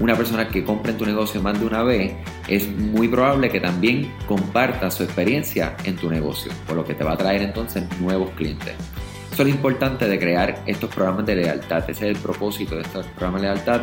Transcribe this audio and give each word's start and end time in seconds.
una 0.00 0.16
persona 0.16 0.48
que 0.48 0.64
compra 0.64 0.92
en 0.92 0.98
tu 0.98 1.06
negocio 1.06 1.40
más 1.42 1.60
de 1.60 1.66
una 1.66 1.82
vez, 1.82 2.14
es 2.48 2.68
muy 2.68 3.06
probable 3.08 3.50
que 3.50 3.60
también 3.60 4.12
comparta 4.26 4.90
su 4.90 5.04
experiencia 5.04 5.76
en 5.84 5.96
tu 5.96 6.10
negocio, 6.10 6.50
por 6.66 6.76
lo 6.76 6.84
que 6.84 6.94
te 6.94 7.04
va 7.04 7.12
a 7.12 7.16
traer 7.16 7.42
entonces 7.42 7.84
nuevos 8.00 8.30
clientes. 8.30 8.74
Eso 9.32 9.42
es 9.42 9.48
lo 9.48 9.54
importante 9.54 10.08
de 10.08 10.18
crear 10.18 10.62
estos 10.66 10.92
programas 10.92 11.26
de 11.26 11.36
lealtad, 11.36 11.88
ese 11.88 12.10
es 12.10 12.16
el 12.16 12.22
propósito 12.22 12.74
de 12.74 12.82
estos 12.82 13.06
programas 13.06 13.42
de 13.42 13.48
lealtad, 13.48 13.82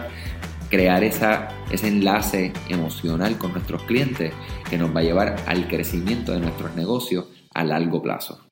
crear 0.70 1.04
esa, 1.04 1.50
ese 1.72 1.88
enlace 1.88 2.52
emocional 2.68 3.38
con 3.38 3.54
nuestros 3.54 3.84
clientes 3.84 4.34
que 4.70 4.78
nos 4.78 4.94
va 4.94 5.00
a 5.00 5.04
llevar 5.04 5.36
al 5.46 5.68
crecimiento 5.68 6.34
de 6.34 6.40
nuestros 6.40 6.76
negocios 6.76 7.28
a 7.54 7.64
largo 7.64 8.02
plazo. 8.02 8.50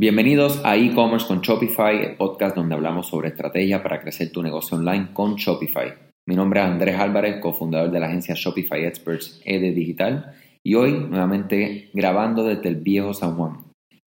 Bienvenidos 0.00 0.62
a 0.64 0.78
e-commerce 0.78 1.26
con 1.26 1.42
Shopify, 1.42 1.94
el 2.02 2.16
podcast 2.16 2.56
donde 2.56 2.74
hablamos 2.74 3.08
sobre 3.08 3.28
estrategia 3.28 3.82
para 3.82 4.00
crecer 4.00 4.32
tu 4.32 4.42
negocio 4.42 4.78
online 4.78 5.08
con 5.12 5.34
Shopify. 5.34 5.92
Mi 6.24 6.34
nombre 6.34 6.60
es 6.60 6.66
Andrés 6.66 6.98
Álvarez, 6.98 7.38
cofundador 7.38 7.90
de 7.90 8.00
la 8.00 8.06
agencia 8.06 8.34
Shopify 8.34 8.82
Experts 8.86 9.42
ED 9.44 9.74
Digital 9.74 10.32
y 10.64 10.74
hoy 10.74 10.92
nuevamente 10.92 11.90
grabando 11.92 12.44
desde 12.44 12.70
el 12.70 12.76
viejo 12.76 13.12
San 13.12 13.36
Juan. 13.36 13.58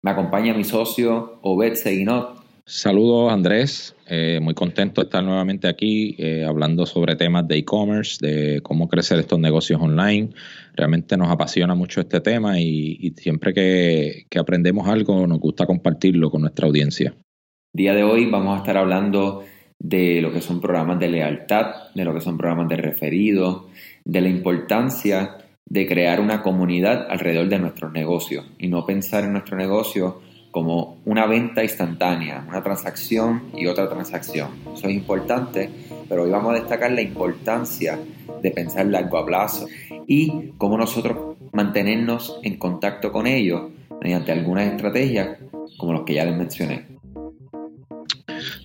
Me 0.01 0.13
acompaña 0.13 0.55
mi 0.55 0.65
socio 0.65 1.39
Obed 1.43 1.75
Seguinot. 1.75 2.42
Saludos 2.65 3.33
Andrés, 3.33 3.97
eh, 4.07 4.39
muy 4.41 4.55
contento 4.55 5.01
de 5.01 5.07
estar 5.07 5.25
nuevamente 5.25 5.67
aquí 5.67 6.15
eh, 6.17 6.45
hablando 6.45 6.87
sobre 6.87 7.17
temas 7.17 7.47
de 7.49 7.57
e-commerce, 7.57 8.25
de 8.25 8.61
cómo 8.63 8.89
crecer 8.89 9.19
estos 9.19 9.41
negocios 9.41 9.81
online. 9.81 10.31
Realmente 10.75 11.17
nos 11.17 11.29
apasiona 11.29 11.75
mucho 11.75 12.01
este 12.01 12.21
tema 12.21 12.61
y, 12.61 13.15
siempre 13.17 13.53
que, 13.53 14.27
aprendemos 14.39 14.87
algo 14.87 15.27
nos 15.27 15.41
gusta 15.41 15.67
compartirlo 15.67 16.31
con 16.31 16.43
nuestra 16.43 16.69
audiencia. 16.69 17.15
Día 17.75 17.95
de 17.95 18.05
hoy 18.05 18.31
vamos 18.31 18.55
a 18.55 18.59
estar 18.59 18.77
hablando 18.77 19.43
de 19.81 20.23
lo 20.23 20.33
que 20.33 20.41
son 20.41 20.61
programas 20.61 21.01
de 21.01 21.09
lealtad, 21.09 21.91
de 21.97 22.05
lo 22.05 22.15
que 22.15 22.21
son 22.21 22.39
programas 22.39 22.69
de 22.69 22.77
referido, 22.77 23.69
de 24.05 24.21
la 24.21 24.29
importancia 24.29 25.37
de 25.67 25.87
crear 25.87 26.21
una 26.21 26.43
comunidad 26.43 27.09
alrededor 27.11 27.49
de 27.49 27.59
nuestros 27.59 27.93
negocios 27.93 28.47
y 28.59 28.69
no 28.69 28.87
pensar 28.87 29.25
en 29.25 29.33
nuestro 29.33 29.57
negocio 29.57 30.21
como 30.53 30.99
una 31.07 31.27
venta 31.27 31.65
instantánea, 31.65 32.45
una 32.47 32.63
transacción 32.63 33.45
y 33.57 33.67
otra 33.67 33.89
transacción. 33.89 34.51
Eso 34.75 34.87
es 34.87 34.95
importante, 34.95 35.71
pero 36.09 36.23
hoy 36.23 36.31
vamos 36.31 36.53
a 36.53 36.61
destacar 36.61 36.93
la 36.93 37.01
importancia 37.01 37.99
de 38.43 38.51
pensar 38.51 38.87
largo 38.87 39.17
a 39.17 39.27
plazo 39.27 39.67
y 40.07 40.51
cómo 40.59 40.77
nosotros 40.77 41.37
mantenernos 41.53 42.39
en 42.43 42.59
contacto 42.59 43.11
con 43.11 43.27
ellos 43.27 43.71
mediante 44.03 44.31
algunas 44.31 44.67
estrategias 44.67 45.39
como 45.79 45.95
los 45.95 46.03
que 46.03 46.15
ya 46.15 46.25
les 46.27 46.37
mencioné. 46.37 46.87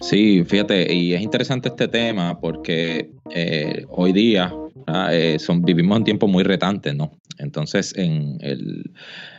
Sí, 0.01 0.43
fíjate, 0.45 0.93
y 0.93 1.13
es 1.13 1.21
interesante 1.21 1.69
este 1.69 1.87
tema 1.87 2.39
porque 2.39 3.11
eh, 3.33 3.85
hoy 3.89 4.11
día 4.11 4.53
eh, 5.11 5.37
son, 5.39 5.61
vivimos 5.61 5.97
en 5.97 6.03
tiempos 6.03 6.29
muy 6.29 6.43
retantes, 6.43 6.93
¿no? 6.95 7.11
Entonces, 7.37 7.93
en 7.97 8.37
el, 8.41 8.91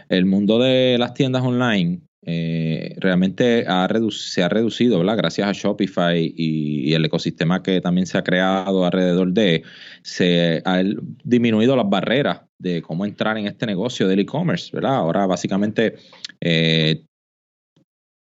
el 0.08 0.24
mundo 0.24 0.58
de 0.58 0.96
las 0.98 1.14
tiendas 1.14 1.42
online, 1.42 2.00
eh, 2.26 2.96
realmente 2.98 3.64
se 4.10 4.42
ha 4.42 4.48
reducido, 4.48 4.98
¿verdad? 4.98 5.16
Gracias 5.16 5.48
a 5.48 5.52
Shopify 5.52 6.32
y, 6.36 6.92
el 6.92 7.04
ecosistema 7.04 7.62
que 7.62 7.80
también 7.80 8.06
se 8.06 8.18
ha 8.18 8.24
creado 8.24 8.84
alrededor 8.84 9.32
de, 9.32 9.62
se 10.02 10.62
ha 10.64 10.82
disminuido 11.24 11.76
las 11.76 11.88
barreras 11.88 12.40
de 12.58 12.82
cómo 12.82 13.04
entrar 13.04 13.38
en 13.38 13.46
este 13.46 13.66
negocio 13.66 14.08
del 14.08 14.20
e-commerce, 14.20 14.70
¿verdad? 14.72 14.96
Ahora 14.96 15.26
básicamente 15.26 15.94
eh, 16.40 17.04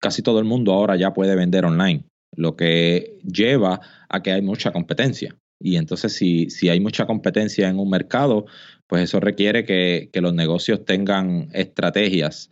casi 0.00 0.22
todo 0.22 0.40
el 0.40 0.44
mundo 0.44 0.72
ahora 0.72 0.96
ya 0.96 1.14
puede 1.14 1.36
vender 1.36 1.64
online, 1.64 2.04
lo 2.36 2.56
que 2.56 3.18
lleva 3.22 3.80
a 4.08 4.22
que 4.22 4.32
hay 4.32 4.42
mucha 4.42 4.72
competencia. 4.72 5.36
Y 5.60 5.76
entonces 5.76 6.12
si, 6.12 6.68
hay 6.68 6.80
mucha 6.80 7.06
competencia 7.06 7.68
en 7.68 7.78
un 7.78 7.88
mercado, 7.90 8.46
pues 8.88 9.04
eso 9.04 9.20
requiere 9.20 9.64
que 9.64 10.10
los 10.14 10.34
negocios 10.34 10.84
tengan 10.84 11.48
estrategias 11.52 12.50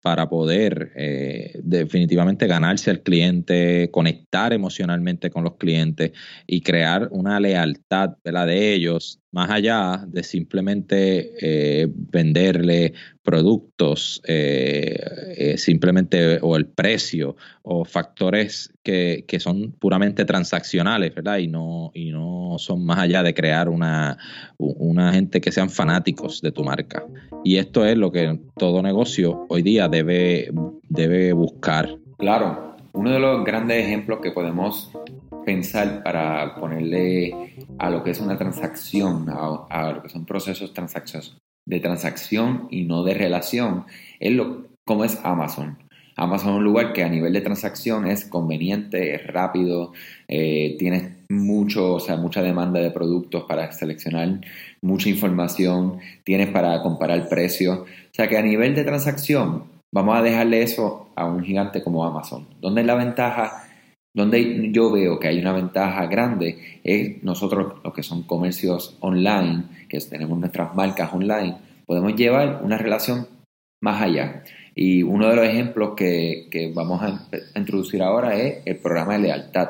para 0.00 0.28
poder 0.28 0.92
eh, 0.96 1.58
definitivamente 1.62 2.46
ganarse 2.46 2.90
al 2.90 3.02
cliente, 3.02 3.90
conectar 3.90 4.52
emocionalmente 4.52 5.30
con 5.30 5.44
los 5.44 5.56
clientes 5.56 6.12
y 6.46 6.60
crear 6.60 7.08
una 7.10 7.40
lealtad 7.40 8.16
de 8.22 8.74
ellos 8.74 9.20
más 9.30 9.50
allá 9.50 10.04
de 10.06 10.22
simplemente 10.22 11.32
eh, 11.40 11.86
venderle 11.90 12.94
productos, 13.22 14.22
eh, 14.26 15.54
simplemente 15.58 16.38
o 16.40 16.56
el 16.56 16.66
precio 16.66 17.36
o 17.62 17.84
factores 17.84 18.72
que, 18.82 19.26
que, 19.28 19.38
son 19.38 19.72
puramente 19.72 20.24
transaccionales, 20.24 21.14
¿verdad? 21.14 21.38
Y 21.38 21.48
no, 21.48 21.90
y 21.92 22.10
no 22.10 22.56
son 22.58 22.86
más 22.86 22.98
allá 22.98 23.22
de 23.22 23.34
crear 23.34 23.68
una, 23.68 24.16
una 24.56 25.12
gente 25.12 25.42
que 25.42 25.52
sean 25.52 25.68
fanáticos 25.68 26.40
de 26.40 26.52
tu 26.52 26.64
marca. 26.64 27.04
Y 27.44 27.56
esto 27.56 27.84
es 27.84 27.98
lo 27.98 28.10
que 28.10 28.40
todo 28.56 28.82
negocio 28.82 29.46
hoy 29.50 29.62
día 29.62 29.87
debe, 29.88 30.50
debe 30.88 31.32
buscar. 31.32 31.88
Claro, 32.18 32.76
uno 32.92 33.10
de 33.10 33.20
los 33.20 33.44
grandes 33.44 33.84
ejemplos 33.84 34.20
que 34.20 34.32
podemos 34.32 34.90
pensar 35.44 36.02
para 36.02 36.56
ponerle 36.56 37.54
a 37.78 37.90
lo 37.90 38.02
que 38.02 38.10
es 38.10 38.20
una 38.20 38.36
transacción, 38.36 39.26
a, 39.30 39.92
lo 39.92 40.02
que 40.02 40.08
son 40.08 40.26
procesos 40.26 40.74
de 41.66 41.80
transacción 41.80 42.68
y 42.70 42.84
no 42.84 43.04
de 43.04 43.14
relación, 43.14 43.84
es 44.20 44.32
lo, 44.32 44.66
como 44.84 45.04
es 45.04 45.18
Amazon. 45.22 45.78
Amazon 46.16 46.50
es 46.50 46.56
un 46.56 46.64
lugar 46.64 46.92
que 46.92 47.04
a 47.04 47.08
nivel 47.08 47.32
de 47.32 47.40
transacción 47.40 48.06
es 48.06 48.24
conveniente, 48.24 49.14
es 49.14 49.26
rápido, 49.28 49.92
eh, 50.26 50.74
tienes 50.76 51.12
mucho, 51.28 51.94
o 51.94 52.00
sea, 52.00 52.16
mucha 52.16 52.42
demanda 52.42 52.80
de 52.80 52.90
productos 52.90 53.44
para 53.44 53.70
seleccionar, 53.70 54.40
mucha 54.82 55.08
información, 55.08 56.00
tienes 56.24 56.48
para 56.48 56.82
comparar 56.82 57.28
precios. 57.28 57.78
O 57.78 57.86
sea 58.12 58.28
que 58.28 58.36
a 58.36 58.42
nivel 58.42 58.74
de 58.74 58.82
transacción, 58.82 59.77
vamos 59.92 60.16
a 60.16 60.22
dejarle 60.22 60.62
eso 60.62 61.08
a 61.14 61.26
un 61.26 61.42
gigante 61.42 61.82
como 61.82 62.04
Amazon. 62.04 62.46
¿Dónde 62.60 62.82
es 62.82 62.86
la 62.86 62.94
ventaja? 62.94 63.64
Donde 64.14 64.70
yo 64.72 64.90
veo 64.90 65.18
que 65.18 65.28
hay 65.28 65.38
una 65.38 65.52
ventaja 65.52 66.06
grande 66.06 66.80
es 66.82 67.22
nosotros, 67.22 67.74
los 67.84 67.94
que 67.94 68.02
son 68.02 68.22
comercios 68.22 68.96
online, 69.00 69.64
que 69.88 69.98
tenemos 70.00 70.38
nuestras 70.38 70.74
marcas 70.74 71.12
online, 71.12 71.56
podemos 71.86 72.14
llevar 72.16 72.60
una 72.62 72.78
relación 72.78 73.26
más 73.80 74.02
allá. 74.02 74.42
Y 74.74 75.02
uno 75.02 75.28
de 75.28 75.36
los 75.36 75.44
ejemplos 75.44 75.94
que, 75.96 76.48
que 76.50 76.72
vamos 76.72 77.02
a 77.02 77.28
introducir 77.58 78.02
ahora 78.02 78.36
es 78.36 78.62
el 78.64 78.76
programa 78.78 79.14
de 79.14 79.20
lealtad. 79.20 79.68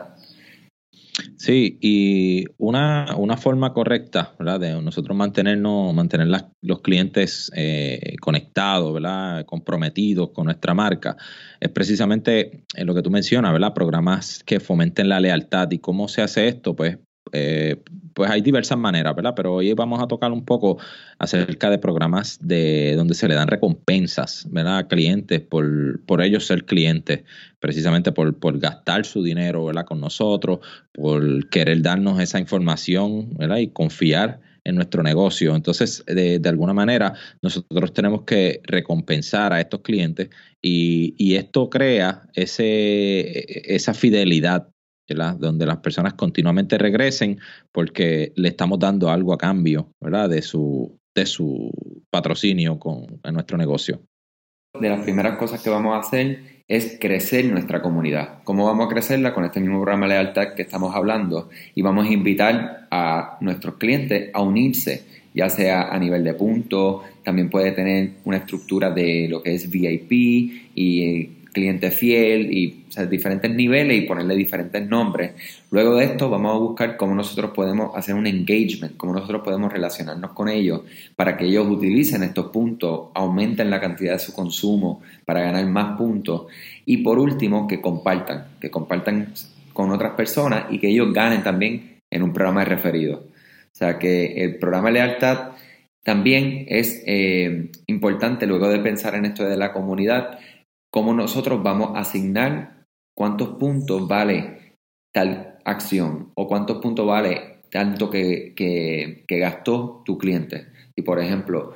Sí, 1.37 1.79
y 1.81 2.45
una, 2.59 3.17
una 3.17 3.37
forma 3.37 3.73
correcta, 3.73 4.35
¿verdad? 4.39 4.61
De 4.61 4.83
nosotros 4.83 5.17
mantenernos, 5.17 5.95
mantener 5.95 6.29
los 6.61 6.81
clientes 6.81 7.51
eh, 7.55 8.17
conectados, 8.21 8.93
¿verdad? 8.95 9.45
Comprometidos 9.45 10.31
con 10.31 10.47
nuestra 10.47 10.75
marca, 10.75 11.17
es 11.61 11.71
precisamente 11.71 12.65
en 12.75 12.87
lo 12.87 12.95
que 12.95 13.03
tú 13.03 13.11
mencionas, 13.11 13.53
¿verdad? 13.53 13.75
Programas 13.75 14.43
que 14.45 14.61
fomenten 14.61 15.09
la 15.09 15.21
lealtad. 15.21 15.71
¿Y 15.71 15.79
cómo 15.79 16.09
se 16.09 16.23
hace 16.23 16.49
esto? 16.49 16.77
Pues 16.77 16.99
eh, 17.33 17.77
pues 18.15 18.31
hay 18.31 18.41
diversas 18.41 18.79
maneras, 18.79 19.15
¿verdad? 19.15 19.35
Pero 19.37 19.55
hoy 19.55 19.73
vamos 19.75 20.03
a 20.03 20.09
tocar 20.09 20.33
un 20.33 20.45
poco 20.45 20.79
acerca 21.19 21.71
de 21.71 21.79
programas 21.79 22.39
de 22.41 22.95
donde 22.97 23.15
se 23.15 23.29
le 23.29 23.35
dan 23.35 23.49
recompensas, 23.49 24.47
¿verdad? 24.51 24.79
A 24.79 24.89
clientes 24.89 25.41
por, 25.41 26.05
por 26.05 26.23
ellos 26.23 26.47
ser 26.47 26.65
clientes, 26.65 27.23
precisamente 27.61 28.13
por, 28.13 28.39
por 28.39 28.59
gastar 28.59 29.05
su 29.05 29.23
dinero, 29.23 29.65
¿verdad? 29.65 29.85
Con 29.85 30.01
nosotros, 30.01 30.61
por 30.93 31.49
querer 31.49 31.83
darnos 31.83 32.21
esa 32.21 32.41
información, 32.41 33.35
¿verdad? 33.35 33.59
Y 33.59 33.69
confiar 33.69 34.41
en 34.65 34.75
nuestro 34.75 35.03
negocio. 35.03 35.57
Entonces, 35.57 36.05
de, 36.07 36.39
de, 36.39 36.49
alguna 36.49 36.75
manera, 36.75 37.15
nosotros 37.41 37.93
tenemos 37.93 38.23
que 38.23 38.61
recompensar 38.65 39.53
a 39.53 39.61
estos 39.61 39.81
clientes 39.81 40.29
y, 40.61 41.15
y 41.17 41.37
esto 41.37 41.71
crea 41.71 42.29
ese, 42.35 43.75
esa 43.75 43.95
fidelidad 43.95 44.69
donde 45.15 45.67
las 45.67 45.79
personas 45.79 46.15
continuamente 46.15 46.79
regresen 46.79 47.39
porque 47.73 48.33
le 48.37 48.49
estamos 48.49 48.79
dando 48.79 49.11
algo 49.11 49.33
a 49.33 49.39
cambio 49.39 49.93
¿verdad? 50.01 50.29
De, 50.29 50.43
su, 50.43 50.99
de 51.15 51.27
su 51.27 51.71
patrocinio 52.11 52.79
con, 52.79 53.21
en 53.23 53.35
nuestro 53.35 53.57
negocio. 53.57 54.01
De 54.79 54.89
las 54.89 55.01
primeras 55.01 55.39
cosas 55.39 55.63
que 55.63 55.71
vamos 55.71 55.95
a 55.95 56.01
hacer 56.07 56.59
es 56.69 56.99
crecer 57.01 57.47
nuestra 57.47 57.81
comunidad. 57.81 58.43
¿Cómo 58.45 58.67
vamos 58.67 58.87
a 58.87 58.89
crecerla? 58.91 59.33
Con 59.33 59.45
este 59.45 59.61
mismo 59.61 59.81
programa 59.81 60.07
de 60.07 60.15
lealtad 60.15 60.55
que 60.55 60.63
estamos 60.63 60.95
hablando 60.95 61.49
y 61.75 61.81
vamos 61.81 62.07
a 62.07 62.13
invitar 62.13 62.87
a 62.91 63.39
nuestros 63.41 63.77
clientes 63.77 64.31
a 64.35 64.43
unirse, 64.43 65.05
ya 65.33 65.49
sea 65.49 65.89
a 65.89 65.99
nivel 65.99 66.23
de 66.25 66.35
punto, 66.35 67.03
también 67.25 67.49
puede 67.49 67.73
tener 67.73 68.11
una 68.25 68.37
estructura 68.37 68.91
de 68.91 69.29
lo 69.31 69.43
que 69.43 69.55
es 69.55 69.71
VIP 69.71 70.13
y 70.75 71.38
cliente 71.59 71.91
fiel 71.91 72.53
y 72.53 72.85
diferentes 73.11 73.51
niveles 73.51 73.99
y 73.99 74.03
ponerle 74.03 74.37
diferentes 74.37 74.87
nombres. 74.87 75.33
Luego 75.71 75.97
de 75.97 76.05
esto 76.05 76.31
vamos 76.31 76.55
a 76.55 76.59
buscar 76.59 76.97
cómo 76.97 77.15
nosotros 77.15 77.51
podemos 77.55 77.97
hacer 77.97 78.15
un 78.15 78.27
engagement, 78.27 78.97
cómo 78.97 79.13
nosotros 79.13 79.43
podemos 79.43 79.73
relacionarnos 79.73 80.33
con 80.33 80.49
ellos 80.49 80.83
para 81.17 81.37
que 81.37 81.47
ellos 81.47 81.67
utilicen 81.69 82.23
estos 82.23 82.47
puntos, 82.47 83.09
aumenten 83.15 83.71
la 83.71 83.81
cantidad 83.81 84.13
de 84.13 84.19
su 84.21 84.33
consumo 84.33 85.03
para 85.25 85.41
ganar 85.41 85.67
más 85.67 85.99
puntos 85.99 86.47
y 86.87 86.99
por 86.99 87.19
último 87.19 87.67
que 87.67 87.81
compartan, 87.81 88.47
que 88.61 88.71
compartan 88.71 89.33
con 89.73 89.91
otras 89.91 90.13
personas 90.15 90.67
y 90.71 90.79
que 90.79 90.89
ellos 90.89 91.13
ganen 91.13 91.43
también 91.43 92.01
en 92.11 92.23
un 92.23 92.33
programa 92.33 92.61
de 92.61 92.67
referido. 92.67 93.25
O 93.73 93.77
sea 93.79 93.99
que 93.99 94.45
el 94.45 94.59
programa 94.59 94.89
de 94.89 94.95
lealtad 94.95 95.51
también 96.09 96.65
es 96.69 97.03
eh, 97.07 97.71
importante 97.87 98.47
luego 98.47 98.71
de 98.71 98.79
pensar 98.79 99.15
en 99.15 99.27
esto 99.27 99.45
de 99.45 99.59
la 99.59 99.75
comunidad, 99.75 100.39
cómo 100.91 101.15
nosotros 101.15 101.63
vamos 101.63 101.97
a 101.97 102.01
asignar 102.01 102.87
cuántos 103.15 103.51
puntos 103.51 104.07
vale 104.09 104.77
tal 105.13 105.59
acción 105.65 106.33
o 106.35 106.47
cuántos 106.47 106.79
puntos 106.79 107.07
vale 107.07 107.59
tanto 107.71 108.09
que, 108.11 108.55
que, 108.57 109.39
gastó 109.39 110.03
tu 110.05 110.17
cliente. 110.19 110.67
Y 110.97 111.03
por 111.03 111.21
ejemplo, 111.21 111.75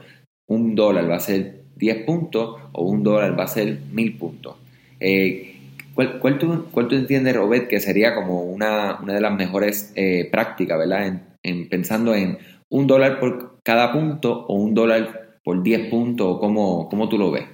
un 0.48 0.74
dólar 0.74 1.10
va 1.10 1.16
a 1.16 1.20
ser 1.20 1.64
10 1.76 2.04
puntos 2.04 2.60
o 2.72 2.84
un 2.84 3.02
dólar 3.02 3.38
va 3.38 3.44
a 3.44 3.48
ser 3.48 3.78
1000 3.92 4.18
puntos. 4.18 4.56
Eh, 5.00 5.56
¿Cuál, 5.94 6.18
cuál, 6.20 6.38
tú, 6.38 6.66
¿Cuál, 6.70 6.88
tú, 6.88 6.94
entiendes, 6.94 7.36
Robert, 7.36 7.68
que 7.68 7.80
sería 7.80 8.14
como 8.14 8.44
una, 8.44 8.98
una 9.02 9.14
de 9.14 9.20
las 9.20 9.34
mejores 9.34 9.92
eh, 9.94 10.28
prácticas, 10.30 10.78
¿verdad? 10.78 11.20
En, 11.42 11.68
pensando 11.68 12.14
en 12.14 12.38
un 12.70 12.86
dólar 12.86 13.20
por 13.20 13.60
cada 13.62 13.92
punto 13.92 14.46
o 14.46 14.54
un 14.54 14.74
dólar 14.74 15.38
por 15.44 15.62
10 15.62 15.90
puntos, 15.90 16.38
¿cómo, 16.38 16.88
cómo 16.88 17.08
tú 17.08 17.18
lo 17.18 17.30
ves? 17.30 17.44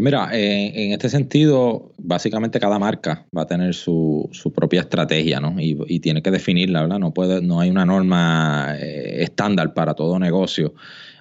Pues 0.00 0.14
mira, 0.14 0.30
en 0.32 0.92
este 0.92 1.10
sentido, 1.10 1.92
básicamente 1.98 2.58
cada 2.58 2.78
marca 2.78 3.26
va 3.36 3.42
a 3.42 3.46
tener 3.46 3.74
su, 3.74 4.30
su 4.32 4.50
propia 4.50 4.80
estrategia, 4.80 5.40
¿no? 5.40 5.56
Y, 5.60 6.00
tiene 6.00 6.22
que 6.22 6.30
definirla, 6.30 6.80
¿verdad? 6.80 6.98
No, 6.98 7.12
puede, 7.12 7.42
no 7.42 7.60
hay 7.60 7.68
una 7.68 7.84
norma 7.84 8.76
eh, 8.78 9.22
estándar 9.22 9.74
para 9.74 9.92
todo 9.92 10.18
negocio 10.18 10.72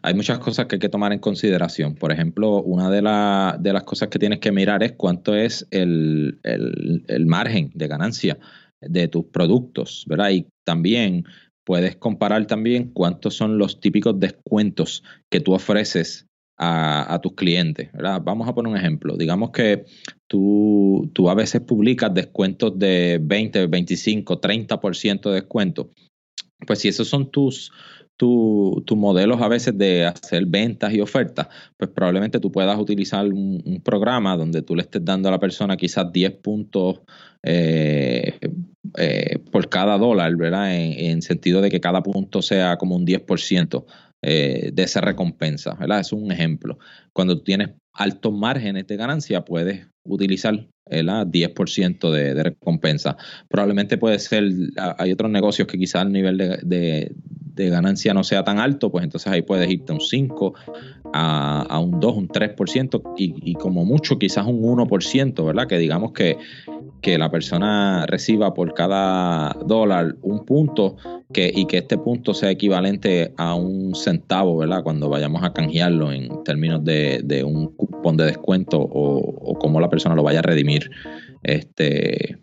hay 0.02 0.14
muchas 0.14 0.40
cosas 0.40 0.68
que 0.68 0.78
hay 0.78 0.80
que 0.80 0.88
tomar 0.88 1.12
en 1.12 1.20
consideración. 1.20 1.96
Por 1.96 2.14
ejemplo, 2.14 2.62
una 2.62 2.90
de, 2.90 3.02
de 3.60 3.74
las 3.74 3.84
cosas 3.84 4.08
que 4.08 4.18
tienes 4.18 4.40
que 4.40 4.54
mirar 4.54 4.82
es 4.82 4.94
cuánto 4.94 5.36
es 5.36 5.68
el, 5.72 6.40
margen 7.28 7.72
de 7.76 7.88
ganancia 7.90 8.40
de 8.80 9.10
tus 9.10 9.26
productos, 9.26 10.06
¿verdad? 10.08 10.30
Y 10.30 10.48
también 10.64 11.26
puedes 11.66 11.98
comparar 11.98 12.48
también 12.48 12.92
cuántos 12.94 13.36
son 13.36 13.58
los 13.58 13.82
típicos 13.82 14.18
descuentos 14.22 15.04
que 15.30 15.42
tú 15.42 15.54
ofreces 15.54 16.29
a, 16.60 17.20
tus 17.24 17.34
clientes, 17.34 17.92
¿verdad? 17.94 18.22
Vamos 18.24 18.48
a 18.48 18.54
poner 18.54 18.72
un 18.72 18.78
ejemplo. 18.78 19.16
Digamos 19.16 19.52
que 19.52 19.86
tú, 20.28 21.10
tú 21.14 21.30
a 21.30 21.34
veces 21.34 21.62
publicas 21.62 22.14
descuentos 22.14 22.78
de 22.78 23.20
20, 23.22 23.68
25, 23.68 24.42
30% 24.42 25.30
de 25.30 25.36
descuento. 25.36 25.92
Pues 26.68 26.80
si 26.80 26.90
esos 26.90 27.08
son 27.08 27.32
tus, 27.32 27.72
tus 28.18 28.98
modelos 28.98 29.42
a 29.42 29.48
veces 29.48 29.78
de 29.78 30.06
hacer 30.06 30.46
ventas 30.46 30.94
y 30.94 31.00
ofertas, 31.00 31.48
pues 31.78 31.90
probablemente 31.90 32.42
tú 32.42 32.52
puedas 32.52 32.78
utilizar 32.78 33.26
un, 33.26 33.82
programa 33.82 34.36
donde 34.36 34.62
tú 34.62 34.76
le 34.76 34.82
estés 34.82 35.06
dando 35.06 35.30
a 35.30 35.32
la 35.32 35.40
persona 35.40 35.78
quizás 35.78 36.12
10 36.12 36.32
puntos 36.42 37.00
eh, 37.44 38.38
eh, 38.98 39.40
por 39.52 39.70
cada 39.70 39.98
dólar, 39.98 40.36
¿verdad? 40.36 40.76
En, 40.76 41.22
sentido 41.22 41.62
de 41.62 41.70
que 41.70 41.80
cada 41.80 42.04
punto 42.04 42.42
sea 42.42 42.76
como 42.78 42.98
un 42.98 43.06
10% 43.06 43.86
eh, 44.32 44.70
de 44.72 44.84
esa 44.84 45.02
recompensa, 45.02 45.74
¿verdad? 45.74 46.02
Es 46.02 46.14
un 46.14 46.32
ejemplo. 46.32 46.78
Cuando 47.14 47.42
tienes 47.42 47.70
altos 48.00 48.34
márgenes 48.34 48.88
de 48.88 48.96
ganancia, 48.96 49.44
puedes 49.44 49.86
utilizar 50.04 50.68
el 50.86 51.08
10% 51.10 52.12
de, 52.12 52.34
de, 52.34 52.44
recompensa. 52.44 53.18
Probablemente 53.50 53.98
puede 53.98 54.18
ser, 54.20 54.50
hay 54.98 55.12
otros 55.12 55.30
negocios 55.30 55.68
que 55.68 55.78
quizás 55.78 56.06
el 56.06 56.14
nivel 56.14 56.38
de, 56.38 57.12
ganancia 57.56 58.14
no 58.14 58.24
sea 58.24 58.46
tan 58.46 58.58
alto, 58.58 58.90
pues 58.90 59.04
entonces 59.04 59.30
ahí 59.30 59.42
puedes 59.42 59.70
irte 59.70 59.92
un 59.92 60.00
5 60.00 60.54
a, 61.12 61.80
un 61.80 62.00
2, 62.00 62.16
un 62.16 62.30
3% 62.30 63.16
y, 63.18 63.36
y 63.52 63.56
como 63.56 63.84
mucho 63.84 64.18
quizás 64.18 64.46
un 64.48 64.62
1%, 64.62 65.46
¿verdad? 65.46 65.68
Que 65.68 65.78
digamos 65.78 66.14
que, 66.14 66.38
que 67.02 67.18
la 67.18 67.30
persona 67.30 68.06
reciba 68.08 68.54
por 68.54 68.74
cada 68.74 69.54
dólar 69.66 70.16
un 70.22 70.46
punto 70.46 70.96
que, 71.34 71.52
y 71.54 71.66
que 71.66 71.80
este 71.80 71.98
punto 71.98 72.34
sea 72.34 72.50
equivalente 72.50 73.34
a 73.38 73.56
un 73.56 73.94
centavo, 73.96 74.58
¿verdad? 74.58 74.84
Cuando 74.84 75.10
vayamos 75.10 75.44
a 75.44 75.54
canjearlo 75.54 76.12
en 76.12 76.44
términos 76.44 76.84
de, 76.84 77.22
de 77.24 77.44
un 77.44 77.76
cupón 78.00 78.18
de 78.18 78.26
descuento 78.26 78.80
o, 78.80 79.58
cómo 79.60 79.80
la 79.80 79.90
persona 79.90 80.16
lo 80.16 80.24
vaya 80.24 80.40
a 80.40 80.44
redimir. 80.44 80.90
Este, 81.44 82.40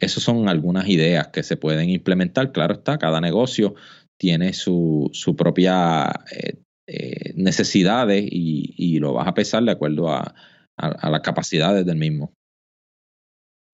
esas 0.00 0.22
son 0.22 0.48
algunas 0.48 0.88
ideas 0.88 1.28
que 1.28 1.42
se 1.42 1.56
pueden 1.56 1.90
implementar. 1.90 2.52
Claro 2.52 2.74
está, 2.74 2.98
cada 2.98 3.20
negocio 3.20 3.74
tiene 4.16 4.52
su, 4.52 5.10
su 5.12 5.34
propia 5.34 6.12
eh, 6.30 6.58
eh, 6.86 7.32
necesidades 7.34 8.24
y, 8.30 8.98
lo 8.98 9.14
vas 9.14 9.26
a 9.26 9.34
pesar 9.34 9.62
de 9.64 9.72
acuerdo 9.72 10.08
a, 10.08 10.34
las 10.76 11.20
capacidades 11.20 11.84
del 11.84 11.96
mismo. 11.96 12.32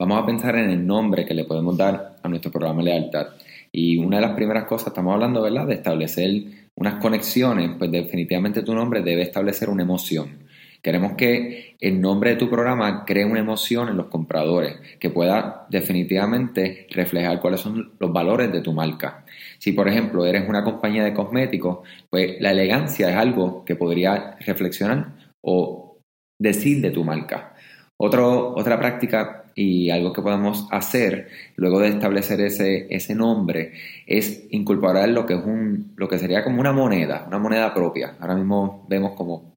Vamos 0.00 0.22
a 0.22 0.26
pensar 0.26 0.56
en 0.56 0.70
el 0.70 0.86
nombre 0.86 1.26
que 1.26 1.34
le 1.34 1.44
podemos 1.44 1.76
dar 1.76 2.16
a 2.22 2.28
nuestro 2.28 2.50
programa 2.50 2.82
de 2.82 2.90
lealtad. 2.90 3.28
Y 3.70 3.98
una 3.98 4.16
de 4.16 4.22
las 4.22 4.34
primeras 4.34 4.64
cosas, 4.64 4.88
estamos 4.88 5.14
hablando, 5.14 5.42
¿verdad?, 5.42 5.66
de 5.66 5.74
establecer 5.74 6.30
unas 6.76 6.94
conexiones, 6.94 7.70
pues 7.78 7.90
definitivamente 7.90 8.62
tu 8.62 8.74
nombre 8.74 9.02
debe 9.02 9.22
establecer 9.22 9.68
una 9.68 9.82
emoción. 9.82 10.49
Queremos 10.82 11.12
que 11.12 11.76
el 11.80 12.00
nombre 12.00 12.30
de 12.30 12.36
tu 12.36 12.48
programa 12.48 13.04
cree 13.04 13.24
una 13.24 13.40
emoción 13.40 13.88
en 13.88 13.96
los 13.96 14.06
compradores, 14.06 14.76
que 14.98 15.10
pueda 15.10 15.66
definitivamente 15.68 16.86
reflejar 16.90 17.40
cuáles 17.40 17.60
son 17.60 17.92
los 17.98 18.12
valores 18.12 18.50
de 18.50 18.62
tu 18.62 18.72
marca. 18.72 19.24
Si, 19.58 19.72
por 19.72 19.88
ejemplo, 19.88 20.24
eres 20.24 20.48
una 20.48 20.64
compañía 20.64 21.04
de 21.04 21.14
cosméticos, 21.14 21.80
pues 22.08 22.40
la 22.40 22.52
elegancia 22.52 23.10
es 23.10 23.16
algo 23.16 23.64
que 23.64 23.76
podría 23.76 24.36
reflexionar 24.40 25.34
o 25.42 25.98
decir 26.38 26.80
de 26.80 26.90
tu 26.90 27.04
marca. 27.04 27.54
otra 27.96 28.78
práctica 28.78 29.40
y 29.54 29.90
algo 29.90 30.12
que 30.12 30.22
podemos 30.22 30.66
hacer 30.70 31.28
luego 31.56 31.80
de 31.80 31.88
establecer 31.88 32.40
ese, 32.40 32.86
ese 32.88 33.14
nombre 33.14 33.72
es 34.06 34.46
incorporar 34.50 35.08
lo 35.10 35.26
que 35.26 35.34
es 35.34 35.44
un 35.44 35.92
lo 35.96 36.08
que 36.08 36.18
sería 36.18 36.42
como 36.44 36.60
una 36.60 36.72
moneda, 36.72 37.24
una 37.26 37.38
moneda 37.38 37.74
propia. 37.74 38.16
Ahora 38.20 38.36
mismo 38.36 38.86
vemos 38.88 39.12
como 39.12 39.49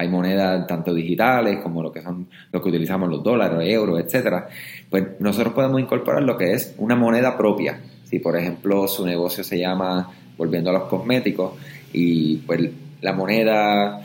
hay 0.00 0.08
monedas 0.08 0.66
tanto 0.66 0.94
digitales 0.94 1.58
como 1.62 1.82
lo 1.82 1.92
que 1.92 2.00
son 2.00 2.26
lo 2.50 2.62
que 2.62 2.68
utilizamos 2.70 3.10
los 3.10 3.22
dólares, 3.22 3.58
euros, 3.70 4.00
etcétera. 4.00 4.48
Pues 4.88 5.20
nosotros 5.20 5.52
podemos 5.52 5.78
incorporar 5.78 6.22
lo 6.22 6.38
que 6.38 6.54
es 6.54 6.74
una 6.78 6.96
moneda 6.96 7.36
propia. 7.36 7.78
Si 8.04 8.18
por 8.18 8.34
ejemplo 8.34 8.88
su 8.88 9.04
negocio 9.04 9.44
se 9.44 9.58
llama 9.58 10.10
volviendo 10.38 10.70
a 10.70 10.72
los 10.72 10.84
cosméticos 10.84 11.52
y 11.92 12.38
pues 12.38 12.70
la 13.02 13.12
moneda 13.12 14.00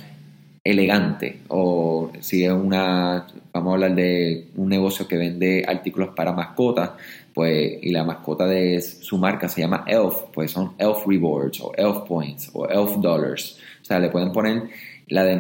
elegante 0.65 1.41
o 1.47 2.11
si 2.19 2.43
es 2.43 2.51
una 2.51 3.25
vamos 3.53 3.71
a 3.71 3.73
hablar 3.75 3.95
de 3.95 4.47
un 4.57 4.67
negocio 4.67 5.07
que 5.07 5.15
vende 5.15 5.63
artículos 5.65 6.09
para 6.13 6.33
mascotas 6.33 6.91
pues 7.33 7.77
y 7.81 7.91
la 7.91 8.03
mascota 8.03 8.47
de 8.47 8.81
su 8.81 9.17
marca 9.17 9.47
se 9.47 9.61
llama 9.61 9.85
Elf 9.87 10.23
pues 10.33 10.51
son 10.51 10.73
Elf 10.77 11.05
Rewards 11.05 11.61
o 11.61 11.71
Elf 11.77 11.99
Points 12.07 12.49
o 12.53 12.67
Elf 12.67 12.97
Dollars 12.97 13.59
o 13.81 13.85
sea 13.85 13.99
le 13.99 14.09
pueden 14.09 14.31
poner 14.31 14.63
la 15.07 15.23
de, 15.23 15.35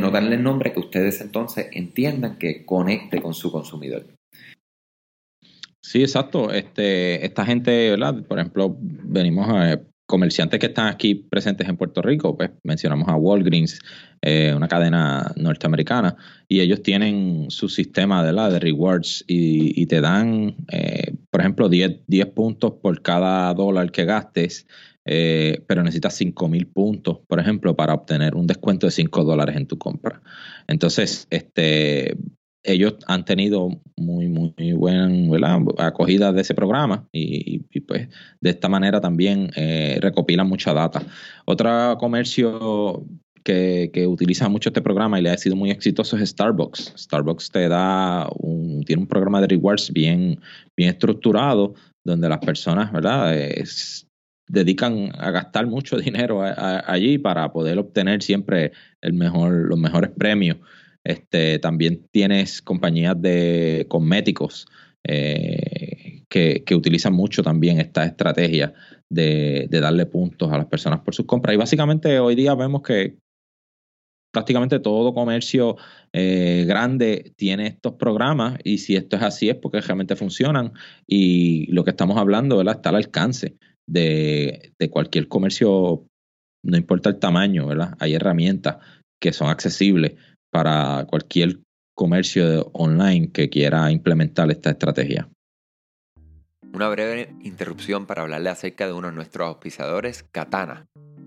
notarle 0.00 0.36
el 0.36 0.42
nombre 0.42 0.72
que 0.72 0.80
ustedes 0.80 1.20
entonces 1.20 1.68
entiendan 1.72 2.38
que 2.38 2.64
conecte 2.64 3.20
con 3.20 3.34
su 3.34 3.52
consumidor. 3.52 4.06
Sí, 5.82 6.02
exacto. 6.02 6.52
Este, 6.52 7.24
esta 7.24 7.44
gente, 7.44 7.90
¿verdad? 7.90 8.22
Por 8.26 8.38
ejemplo, 8.38 8.76
venimos 8.78 9.48
a 9.48 9.80
comerciantes 10.10 10.58
que 10.58 10.66
están 10.66 10.88
aquí 10.88 11.14
presentes 11.14 11.68
en 11.68 11.76
Puerto 11.76 12.02
Rico, 12.02 12.36
pues 12.36 12.50
mencionamos 12.64 13.08
a 13.08 13.14
Walgreens, 13.14 13.78
eh, 14.20 14.52
una 14.54 14.66
cadena 14.66 15.32
norteamericana, 15.36 16.16
y 16.48 16.60
ellos 16.60 16.82
tienen 16.82 17.46
su 17.48 17.68
sistema 17.68 18.24
de, 18.24 18.32
la, 18.32 18.50
de 18.50 18.58
rewards 18.58 19.24
y, 19.28 19.86
te 19.86 20.00
dan, 20.00 20.56
eh, 20.72 21.14
por 21.30 21.40
ejemplo, 21.40 21.68
10, 21.68 22.00
10 22.08 22.26
puntos 22.26 22.72
por 22.82 23.02
cada 23.02 23.54
dólar 23.54 23.92
que 23.92 24.04
gastes 24.04 24.66
eh, 25.04 25.62
pero 25.66 25.82
necesitas 25.82 26.14
5,000 26.14 26.66
puntos, 26.68 27.18
por 27.26 27.40
ejemplo, 27.40 27.74
para 27.74 27.94
obtener 27.94 28.34
un 28.34 28.46
descuento 28.46 28.86
de 28.86 28.92
5 28.92 29.24
dólares 29.24 29.56
en 29.56 29.66
tu 29.66 29.78
compra. 29.78 30.22
Entonces, 30.68 31.26
este, 31.30 32.16
ellos 32.62 32.94
han 33.06 33.24
tenido 33.24 33.80
muy, 33.96 34.28
muy 34.28 34.72
buena 34.72 35.60
acogida 35.78 36.32
de 36.32 36.42
ese 36.42 36.54
programa 36.54 37.08
y, 37.12 37.60
pues 37.80 38.08
de 38.40 38.50
esta 38.50 38.68
manera 38.68 39.00
también 39.00 39.50
eh, 39.56 39.98
recopilan 40.00 40.48
mucha 40.48 40.74
data. 40.74 41.02
Otro 41.46 41.96
comercio 41.98 43.04
que, 43.42 43.90
que, 43.92 44.06
utiliza 44.06 44.48
mucho 44.48 44.68
este 44.68 44.82
programa 44.82 45.18
y 45.18 45.22
le 45.22 45.30
ha 45.30 45.38
sido 45.38 45.56
muy 45.56 45.70
exitoso 45.70 46.16
es 46.16 46.28
Starbucks. 46.28 46.92
Starbucks 46.96 47.50
te 47.50 47.68
da 47.68 48.28
un, 48.38 48.84
tiene 48.84 49.02
un 49.02 49.08
programa 49.08 49.40
de 49.40 49.48
rewards 49.48 49.90
bien, 49.92 50.38
bien 50.76 50.90
estructurado 50.90 51.74
donde 52.04 52.28
las 52.28 52.38
personas, 52.38 52.92
¿verdad? 52.92 53.34
Es, 53.34 54.06
dedican 54.50 55.10
a 55.16 55.30
gastar 55.30 55.66
mucho 55.66 55.96
dinero 56.06 56.42
allí 56.42 57.18
para 57.18 57.52
poder 57.52 57.78
obtener 57.78 58.22
siempre 58.22 58.72
el 59.00 59.12
mejor, 59.14 59.52
los 59.52 59.78
mejores 59.78 60.10
premios 60.10 60.58
Este, 61.04 61.58
también 61.58 62.06
tienes 62.10 62.60
compañías 62.60 63.20
de 63.20 63.86
cosméticos 63.88 64.66
eh, 65.04 66.24
que, 66.28 66.62
utilizan 66.74 67.14
mucho 67.14 67.42
también 67.42 67.80
esta 67.80 68.04
estrategia 68.04 68.74
de, 69.08 69.66
darle 69.70 70.06
puntos 70.06 70.52
a 70.52 70.58
las 70.58 70.66
personas 70.66 71.00
por 71.00 71.14
sus 71.14 71.26
compras. 71.26 71.54
Y 71.54 71.58
básicamente 71.58 72.18
hoy 72.18 72.34
día 72.34 72.54
vemos 72.54 72.82
que 72.82 73.16
prácticamente 74.32 74.78
todo 74.78 75.12
comercio 75.14 75.76
eh, 76.12 76.64
grande 76.66 77.32
tiene 77.36 77.66
estos 77.66 77.94
programas 77.94 78.58
y 78.62 78.78
si 78.78 78.94
esto 78.94 79.16
es 79.16 79.22
así 79.22 79.48
es 79.48 79.56
porque 79.56 79.80
realmente 79.80 80.14
funcionan 80.14 80.72
y 81.06 81.66
lo 81.72 81.82
que 81.82 81.90
estamos 81.90 82.16
hablando 82.16 82.58
¿verdad? 82.58 82.76
está 82.76 82.90
al 82.90 82.96
alcance 82.96 83.56
de, 83.90 84.72
de 84.78 84.90
cualquier 84.90 85.28
comercio, 85.28 86.06
no 86.64 86.76
importa 86.76 87.10
el 87.10 87.18
tamaño, 87.18 87.66
¿verdad? 87.66 87.96
hay 87.98 88.14
herramientas 88.14 88.76
que 89.20 89.32
son 89.32 89.48
accesibles 89.48 90.14
para 90.50 91.06
cualquier 91.08 91.60
comercio 91.94 92.70
online 92.72 93.30
que 93.32 93.50
quiera 93.50 93.90
implementar 93.90 94.50
esta 94.50 94.70
estrategia. 94.70 95.28
Una 96.72 96.88
breve 96.88 97.34
interrupción 97.42 98.06
para 98.06 98.22
hablarle 98.22 98.48
acerca 98.48 98.86
de 98.86 98.92
uno 98.92 99.08
de 99.08 99.14
nuestros 99.14 99.48
auspiciadores, 99.48 100.22
Katana. 100.22 100.86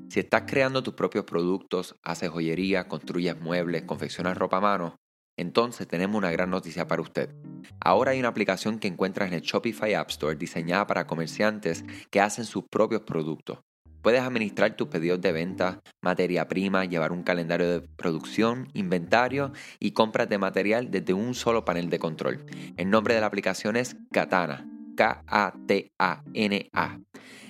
Si 0.10 0.20
estás 0.20 0.44
creando 0.48 0.84
tus 0.84 0.94
propios 0.94 1.26
productos, 1.26 1.96
haces 2.02 2.30
joyería, 2.30 2.88
construyes 2.88 3.40
muebles, 3.40 3.84
confeccionas 3.84 4.38
ropa 4.38 4.58
a 4.58 4.62
mano, 4.62 4.96
entonces 5.38 5.88
tenemos 5.88 6.18
una 6.18 6.32
gran 6.32 6.50
noticia 6.50 6.88
para 6.88 7.02
usted. 7.02 7.34
Ahora 7.80 8.12
hay 8.12 8.20
una 8.20 8.30
aplicación 8.30 8.80
que 8.80 8.88
encuentras 8.88 9.28
en 9.28 9.36
el 9.36 9.42
Shopify 9.42 9.94
App 9.94 10.10
Store 10.10 10.36
diseñada 10.36 10.88
para 10.88 11.08
comerciantes 11.08 11.84
que 12.10 12.22
hacen 12.22 12.46
sus 12.46 12.66
propios 12.70 13.02
productos. 13.02 13.60
Puedes 14.02 14.22
administrar 14.22 14.76
tus 14.76 14.90
pedidos 14.90 15.22
de 15.22 15.32
venta, 15.32 15.80
materia 16.02 16.50
prima, 16.50 16.84
llevar 16.84 17.14
un 17.14 17.24
calendario 17.24 17.70
de 17.70 17.80
producción, 17.82 18.68
inventario 18.74 19.54
y 19.80 19.92
compras 19.92 20.28
de 20.28 20.38
material 20.38 20.92
desde 20.92 21.14
un 21.14 21.34
solo 21.34 21.64
panel 21.64 21.90
de 21.90 22.00
control. 22.00 22.46
El 22.76 22.90
nombre 22.90 23.14
de 23.14 23.22
la 23.22 23.28
aplicación 23.28 23.78
es 23.78 23.96
Katana. 24.12 24.68
K-A-T-A-N-A. 24.98 26.20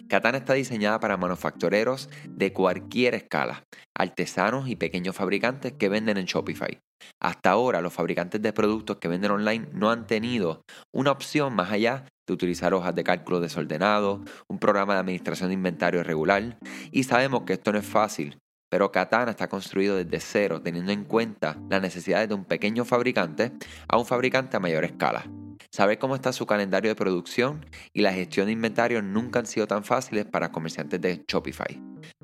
Katana 0.08 0.38
está 0.38 0.54
diseñada 0.54 1.00
para 1.00 1.18
manufactureros 1.18 2.08
de 2.30 2.54
cualquier 2.54 3.16
escala, 3.16 3.64
artesanos 3.96 4.70
y 4.70 4.76
pequeños 4.76 5.16
fabricantes 5.16 5.74
que 5.74 5.90
venden 5.90 6.18
en 6.18 6.26
Shopify. 6.26 6.80
Hasta 7.22 7.52
ahora 7.52 7.82
los 7.82 7.94
fabricantes 7.94 8.42
de 8.42 8.54
productos 8.54 8.98
que 8.98 9.08
venden 9.08 9.32
online 9.32 9.68
no 9.74 9.92
han 9.92 10.08
tenido 10.08 10.64
una 10.94 11.12
opción 11.12 11.54
más 11.54 11.72
allá 11.72 12.06
de 12.28 12.34
utilizar 12.34 12.74
hojas 12.74 12.96
de 12.96 13.04
cálculo 13.04 13.40
desordenado, 13.40 14.22
un 14.48 14.60
programa 14.60 14.94
de 14.94 15.02
administración 15.02 15.50
de 15.50 15.56
inventario 15.56 16.04
regular, 16.04 16.58
y 16.92 17.04
sabemos 17.04 17.44
que 17.44 17.54
esto 17.54 17.72
no 17.72 17.80
es 17.80 17.86
fácil, 17.86 18.38
pero 18.70 18.92
Katana 18.92 19.32
está 19.32 19.48
construido 19.48 19.98
desde 19.98 20.20
cero, 20.20 20.62
teniendo 20.62 20.92
en 20.92 21.04
cuenta 21.04 21.58
las 21.70 21.82
necesidades 21.82 22.30
de 22.30 22.36
un 22.36 22.46
pequeño 22.46 22.86
fabricante 22.86 23.52
a 23.88 23.98
un 23.98 24.06
fabricante 24.06 24.58
a 24.58 24.60
mayor 24.60 24.84
escala. 24.84 25.26
Saber 25.72 26.00
cómo 26.00 26.16
está 26.16 26.34
su 26.34 26.46
calendario 26.46 26.90
de 26.90 26.96
producción 26.96 27.66
y 27.94 28.02
la 28.02 28.14
gestión 28.14 28.48
de 28.48 28.54
inventario 28.54 29.02
nunca 29.02 29.40
han 29.40 29.46
sido 29.46 29.68
tan 29.68 29.84
fáciles 29.84 30.26
para 30.26 30.52
comerciantes 30.52 31.02
de 31.02 31.24
Shopify. 31.28 31.82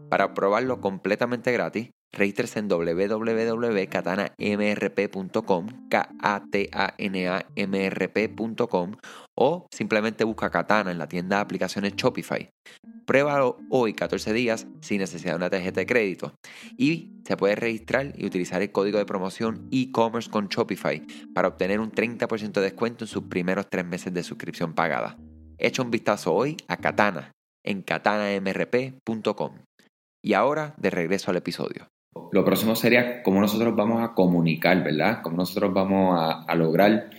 Para 0.09 0.33
probarlo 0.33 0.81
completamente 0.81 1.51
gratis, 1.51 1.91
Regístrese 2.11 2.59
en 2.59 2.67
www.katanamrp.com, 2.67 5.67
o 9.35 9.67
simplemente 9.71 10.23
busca 10.23 10.49
Katana 10.49 10.91
en 10.91 10.97
la 10.97 11.07
tienda 11.07 11.35
de 11.37 11.43
aplicaciones 11.43 11.95
Shopify. 11.95 12.49
Pruébalo 13.05 13.57
hoy 13.69 13.93
14 13.93 14.33
días 14.33 14.67
sin 14.81 14.99
necesidad 14.99 15.31
de 15.31 15.37
una 15.37 15.49
tarjeta 15.49 15.79
de 15.79 15.85
crédito 15.85 16.33
y 16.77 17.13
se 17.25 17.37
puede 17.37 17.55
registrar 17.55 18.13
y 18.15 18.25
utilizar 18.25 18.61
el 18.61 18.71
código 18.71 18.99
de 18.99 19.05
promoción 19.05 19.67
e-commerce 19.71 20.29
con 20.29 20.47
Shopify 20.47 21.05
para 21.33 21.47
obtener 21.47 21.79
un 21.79 21.91
30% 21.91 22.51
de 22.51 22.61
descuento 22.61 23.05
en 23.05 23.07
sus 23.07 23.23
primeros 23.23 23.67
tres 23.69 23.85
meses 23.85 24.13
de 24.13 24.23
suscripción 24.23 24.73
pagada. 24.73 25.17
Echa 25.57 25.81
un 25.81 25.91
vistazo 25.91 26.33
hoy 26.33 26.57
a 26.67 26.77
Katana 26.77 27.31
en 27.63 27.81
katanamrp.com. 27.81 29.57
Y 30.23 30.33
ahora 30.33 30.75
de 30.77 30.89
regreso 30.89 31.31
al 31.31 31.37
episodio. 31.37 31.87
Lo 32.31 32.45
próximo 32.45 32.75
sería 32.75 33.23
cómo 33.23 33.41
nosotros 33.41 33.75
vamos 33.75 34.03
a 34.03 34.13
comunicar, 34.13 34.83
¿verdad? 34.83 35.21
Cómo 35.21 35.37
nosotros 35.37 35.73
vamos 35.73 36.17
a, 36.17 36.55
lograr 36.55 37.09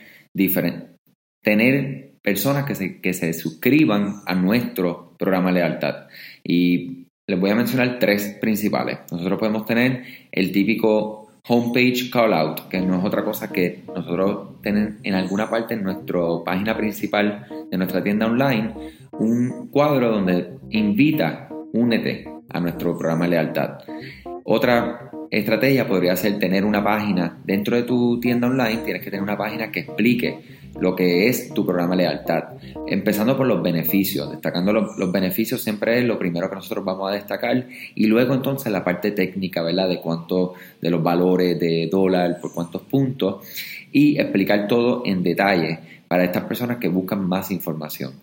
tener 1.42 2.12
personas 2.22 2.64
que 2.64 2.74
se, 2.74 3.00
que 3.00 3.12
se 3.12 3.32
suscriban 3.32 4.16
a 4.26 4.34
nuestro 4.34 5.14
programa 5.18 5.52
lealtad. 5.52 6.08
Y 6.44 7.06
les 7.26 7.38
voy 7.38 7.50
a 7.50 7.54
mencionar 7.54 7.98
tres 7.98 8.36
principales. 8.40 8.98
Nosotros 9.10 9.38
podemos 9.38 9.64
tener 9.64 10.04
el 10.32 10.52
típico 10.52 11.20
homepage 11.48 12.10
call 12.10 12.32
out, 12.32 12.68
que 12.68 12.80
no 12.80 12.98
es 12.98 13.04
otra 13.04 13.24
cosa 13.24 13.50
que 13.50 13.82
nosotros 13.86 14.60
tener 14.62 14.96
en 15.02 15.14
alguna 15.14 15.48
parte 15.48 15.74
en 15.74 15.82
nuestra 15.82 16.20
página 16.44 16.76
principal 16.76 17.46
de 17.70 17.78
nuestra 17.78 18.02
tienda 18.02 18.26
online 18.26 18.74
un 19.12 19.68
cuadro 19.70 20.12
donde 20.12 20.58
invita, 20.70 21.48
únete 21.72 22.28
a 22.48 22.60
nuestro 22.60 22.96
programa 22.96 23.24
de 23.24 23.30
lealtad. 23.30 23.78
Otra 24.44 25.10
estrategia 25.30 25.86
podría 25.86 26.16
ser 26.16 26.38
tener 26.38 26.64
una 26.64 26.82
página 26.82 27.38
dentro 27.44 27.76
de 27.76 27.84
tu 27.84 28.18
tienda 28.20 28.48
online, 28.48 28.78
tienes 28.84 29.02
que 29.02 29.10
tener 29.10 29.22
una 29.22 29.36
página 29.36 29.70
que 29.70 29.80
explique 29.80 30.60
lo 30.78 30.94
que 30.94 31.28
es 31.28 31.52
tu 31.52 31.64
programa 31.64 31.96
de 31.96 32.02
lealtad. 32.02 32.44
Empezando 32.86 33.36
por 33.36 33.46
los 33.46 33.62
beneficios, 33.62 34.30
destacando 34.30 34.72
los, 34.72 35.12
beneficios 35.12 35.62
siempre 35.62 35.98
es 35.98 36.04
lo 36.04 36.18
primero 36.18 36.48
que 36.48 36.56
nosotros 36.56 36.84
vamos 36.84 37.10
a 37.10 37.14
destacar. 37.14 37.66
Y 37.94 38.06
luego 38.06 38.34
entonces 38.34 38.72
la 38.72 38.84
parte 38.84 39.10
técnica, 39.10 39.62
¿verdad? 39.62 39.88
De 39.88 40.00
cuánto, 40.00 40.54
de 40.80 40.90
los 40.90 41.02
valores 41.02 41.58
de 41.58 41.88
dólar, 41.90 42.38
por 42.40 42.52
cuántos 42.52 42.82
puntos. 42.82 43.44
Y 43.92 44.18
explicar 44.20 44.68
todo 44.68 45.02
en 45.04 45.22
detalle 45.22 45.99
para 46.10 46.24
estas 46.24 46.42
personas 46.42 46.78
que 46.78 46.88
buscan 46.88 47.28
más 47.28 47.52
información. 47.52 48.14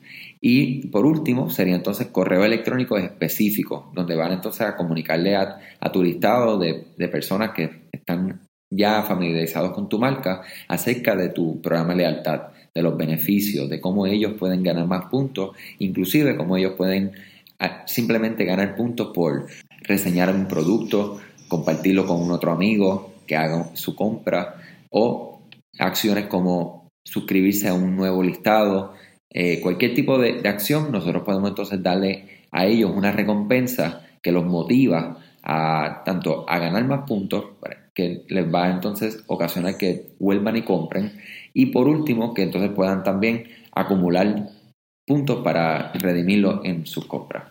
Y 0.41 0.87
por 0.87 1.05
último, 1.05 1.49
sería 1.49 1.73
entonces 1.73 2.07
correo 2.07 2.43
electrónico 2.43 2.97
específico, 2.97 3.89
donde 3.95 4.17
van 4.17 4.33
entonces 4.33 4.67
a 4.67 4.75
comunicarle 4.75 5.37
a, 5.37 5.57
tu 5.93 6.03
listado 6.03 6.59
de, 6.59 6.85
personas 7.09 7.51
que 7.51 7.87
están 7.89 8.41
ya 8.69 9.03
familiarizados 9.03 9.71
con 9.71 9.87
tu 9.87 9.99
marca 9.99 10.41
acerca 10.67 11.15
de 11.15 11.29
tu 11.29 11.61
programa 11.61 11.91
de 11.91 11.99
lealtad, 11.99 12.47
de 12.75 12.81
los 12.81 12.97
beneficios, 12.97 13.69
de 13.69 13.79
cómo 13.79 14.05
ellos 14.05 14.33
pueden 14.37 14.63
ganar 14.63 14.85
más 14.85 15.05
puntos, 15.05 15.55
inclusive 15.79 16.35
cómo 16.35 16.57
ellos 16.57 16.73
pueden 16.75 17.13
ah, 17.59 17.83
simplemente 17.87 18.43
ganar 18.43 18.75
puntos 18.75 19.11
por 19.13 19.47
reseñar 19.83 20.35
un 20.35 20.49
producto, 20.49 21.21
compartirlo 21.47 22.05
con 22.05 22.21
un 22.21 22.31
otro 22.31 22.51
amigo 22.51 23.13
que 23.25 23.37
haga 23.37 23.73
su 23.75 23.95
compra 23.95 24.55
o 24.89 25.39
acciones 25.79 26.25
como 26.25 26.76
suscribirse 27.07 27.69
a 27.69 27.73
un 27.73 27.95
nuevo 27.95 28.21
listado, 28.21 28.93
eh, 29.29 29.61
cualquier 29.61 29.93
tipo 29.93 30.17
de, 30.19 30.41
acción, 30.47 30.91
nosotros 30.91 31.23
podemos 31.23 31.49
entonces 31.49 31.81
darle 31.81 32.43
a 32.51 32.65
ellos 32.65 32.91
una 32.93 33.13
recompensa 33.13 34.05
que 34.21 34.33
los 34.33 34.45
motiva 34.45 35.17
a 35.41 36.01
tanto 36.03 36.45
a 36.49 36.59
ganar 36.59 36.85
más 36.85 37.07
puntos, 37.07 37.45
que 37.93 38.25
les 38.27 38.53
va 38.53 38.69
entonces 38.69 39.23
ocasionar 39.27 39.77
que 39.77 40.09
vuelvan 40.19 40.57
y 40.57 40.63
compren, 40.63 41.13
y 41.53 41.67
por 41.67 41.87
último, 41.87 42.33
que 42.33 42.43
entonces 42.43 42.71
puedan 42.71 43.03
también 43.03 43.45
acumular 43.71 44.49
puntos 45.05 45.43
para 45.43 45.93
redimirlo 45.93 46.61
en 46.65 46.85
sus 46.85 47.05
compras. 47.05 47.45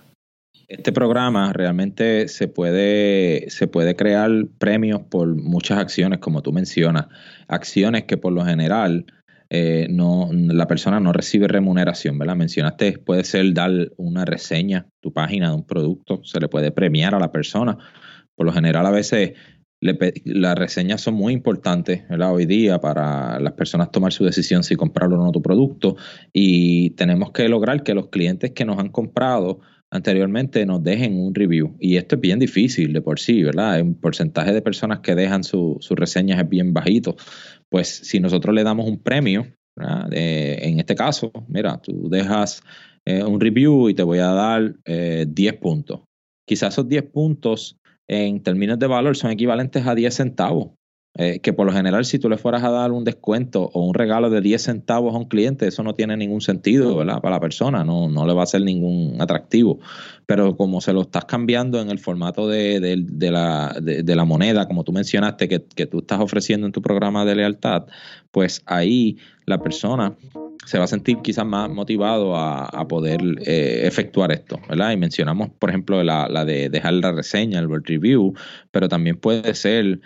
Este 0.68 0.92
programa 0.92 1.52
realmente 1.54 2.28
se 2.28 2.48
puede, 2.48 3.48
se 3.48 3.68
puede 3.68 3.96
crear 3.96 4.30
premios 4.58 5.00
por 5.00 5.34
muchas 5.34 5.78
acciones, 5.78 6.18
como 6.18 6.42
tú 6.42 6.52
mencionas, 6.52 7.06
acciones 7.48 8.04
que 8.04 8.18
por 8.18 8.32
lo 8.32 8.44
general 8.44 9.06
eh, 9.50 9.86
no, 9.90 10.30
la 10.32 10.66
persona 10.66 11.00
no 11.00 11.12
recibe 11.12 11.48
remuneración, 11.48 12.18
¿verdad? 12.18 12.36
Mencionaste, 12.36 12.98
puede 12.98 13.24
ser 13.24 13.52
dar 13.54 13.92
una 13.96 14.24
reseña, 14.24 14.88
tu 15.00 15.12
página 15.12 15.50
de 15.50 15.56
un 15.56 15.66
producto, 15.66 16.22
se 16.24 16.40
le 16.40 16.48
puede 16.48 16.72
premiar 16.72 17.14
a 17.14 17.20
la 17.20 17.32
persona. 17.32 17.78
Por 18.34 18.46
lo 18.46 18.52
general, 18.52 18.86
a 18.86 18.90
veces 18.90 19.32
las 19.80 20.56
reseñas 20.56 21.00
son 21.00 21.14
muy 21.14 21.32
importantes 21.32 22.08
¿verdad? 22.08 22.32
hoy 22.32 22.46
día 22.46 22.80
para 22.80 23.38
las 23.40 23.52
personas 23.52 23.90
tomar 23.90 24.12
su 24.12 24.24
decisión 24.24 24.64
si 24.64 24.74
comprar 24.74 25.12
o 25.12 25.16
no 25.16 25.30
tu 25.32 25.42
producto 25.42 25.96
y 26.32 26.90
tenemos 26.90 27.30
que 27.32 27.48
lograr 27.48 27.82
que 27.82 27.94
los 27.94 28.08
clientes 28.08 28.52
que 28.52 28.64
nos 28.64 28.78
han 28.78 28.88
comprado 28.88 29.60
anteriormente 29.90 30.66
nos 30.66 30.82
dejen 30.82 31.18
un 31.18 31.34
review. 31.34 31.76
Y 31.78 31.96
esto 31.96 32.16
es 32.16 32.20
bien 32.20 32.38
difícil 32.38 32.92
de 32.92 33.00
por 33.00 33.20
sí, 33.20 33.42
¿verdad? 33.42 33.80
Un 33.80 33.94
porcentaje 33.94 34.52
de 34.52 34.62
personas 34.62 35.00
que 35.00 35.14
dejan 35.14 35.44
sus 35.44 35.88
reseñas 35.90 36.40
es 36.40 36.48
bien 36.48 36.72
bajito. 36.72 37.16
Pues 37.70 37.88
si 37.88 38.20
nosotros 38.20 38.54
le 38.54 38.64
damos 38.64 38.86
un 38.86 39.02
premio, 39.02 39.46
en 39.76 40.78
este 40.80 40.94
caso, 40.94 41.30
mira, 41.48 41.78
tú 41.78 42.08
dejas 42.08 42.62
eh, 43.04 43.22
un 43.22 43.40
review 43.40 43.88
y 43.88 43.94
te 43.94 44.02
voy 44.02 44.18
a 44.18 44.32
dar 44.32 44.74
10 44.84 44.84
eh, 44.84 45.58
puntos. 45.60 46.00
Quizás 46.46 46.74
esos 46.74 46.88
10 46.88 47.04
puntos 47.10 47.78
en 48.08 48.42
términos 48.42 48.78
de 48.78 48.86
valor 48.86 49.16
son 49.16 49.30
equivalentes 49.30 49.86
a 49.86 49.94
10 49.94 50.14
centavos 50.14 50.70
Eh, 51.18 51.40
que 51.40 51.54
por 51.54 51.64
lo 51.64 51.72
general 51.72 52.04
si 52.04 52.18
tú 52.18 52.28
le 52.28 52.36
fueras 52.36 52.62
a 52.62 52.70
dar 52.70 52.92
un 52.92 53.02
descuento 53.02 53.70
o 53.72 53.86
un 53.86 53.94
regalo 53.94 54.28
de 54.28 54.42
10 54.42 54.60
centavos 54.60 55.14
a 55.14 55.18
un 55.18 55.24
cliente, 55.24 55.66
eso 55.66 55.82
no 55.82 55.94
tiene 55.94 56.14
ningún 56.14 56.42
sentido, 56.42 56.94
¿verdad? 56.94 57.22
Para 57.22 57.36
la 57.36 57.40
persona, 57.40 57.84
no, 57.84 58.10
no 58.10 58.26
le 58.26 58.34
va 58.34 58.42
a 58.42 58.46
ser 58.46 58.60
ningún 58.60 59.18
atractivo. 59.18 59.78
Pero 60.26 60.58
como 60.58 60.82
se 60.82 60.92
lo 60.92 61.00
estás 61.02 61.24
cambiando 61.24 61.80
en 61.80 61.90
el 61.90 61.98
formato 61.98 62.46
de, 62.48 62.80
de, 62.80 63.30
la, 63.30 63.74
de, 63.80 64.16
la, 64.16 64.24
moneda, 64.26 64.66
como 64.66 64.84
tú 64.84 64.92
mencionaste, 64.92 65.48
que, 65.48 65.64
que 65.64 65.86
tú 65.86 66.00
estás 66.00 66.20
ofreciendo 66.20 66.66
en 66.66 66.72
tu 66.72 66.82
programa 66.82 67.24
de 67.24 67.34
lealtad, 67.34 67.86
pues 68.30 68.62
ahí 68.66 69.16
la 69.46 69.58
persona 69.58 70.14
se 70.66 70.78
va 70.78 70.84
a 70.84 70.88
sentir 70.88 71.18
quizás 71.22 71.46
más 71.46 71.70
motivado 71.70 72.36
a, 72.36 72.88
poder 72.88 73.20
eh, 73.46 73.82
efectuar 73.84 74.32
esto, 74.32 74.60
¿verdad? 74.68 74.90
Y 74.92 74.96
mencionamos, 74.96 75.48
por 75.58 75.70
ejemplo, 75.70 76.02
la, 76.02 76.28
la 76.28 76.44
de 76.44 76.68
dejar 76.68 76.94
la 76.94 77.12
reseña, 77.12 77.60
el 77.60 77.68
review, 77.84 78.34
pero 78.70 78.88
también 78.88 79.16
puede 79.16 79.54
ser 79.54 80.00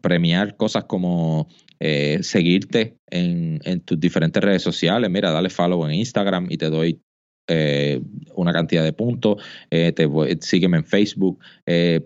premiar 0.00 0.56
cosas 0.56 0.84
como 0.84 1.48
eh, 1.78 2.18
seguirte 2.22 2.96
en, 3.10 3.80
tus 3.84 3.98
diferentes 3.98 4.42
redes 4.42 4.62
sociales. 4.62 5.10
Mira, 5.10 5.30
dale 5.30 5.50
follow 5.50 5.86
en 5.86 5.94
Instagram 5.94 6.46
y 6.50 6.58
te 6.58 6.70
doy 6.70 7.00
eh, 7.48 8.00
una 8.34 8.52
cantidad 8.52 8.84
de 8.84 8.92
puntos. 8.92 9.42
Eh, 9.70 9.92
te 9.92 10.08
sígueme 10.40 10.78
en 10.78 10.84
Facebook. 10.84 11.38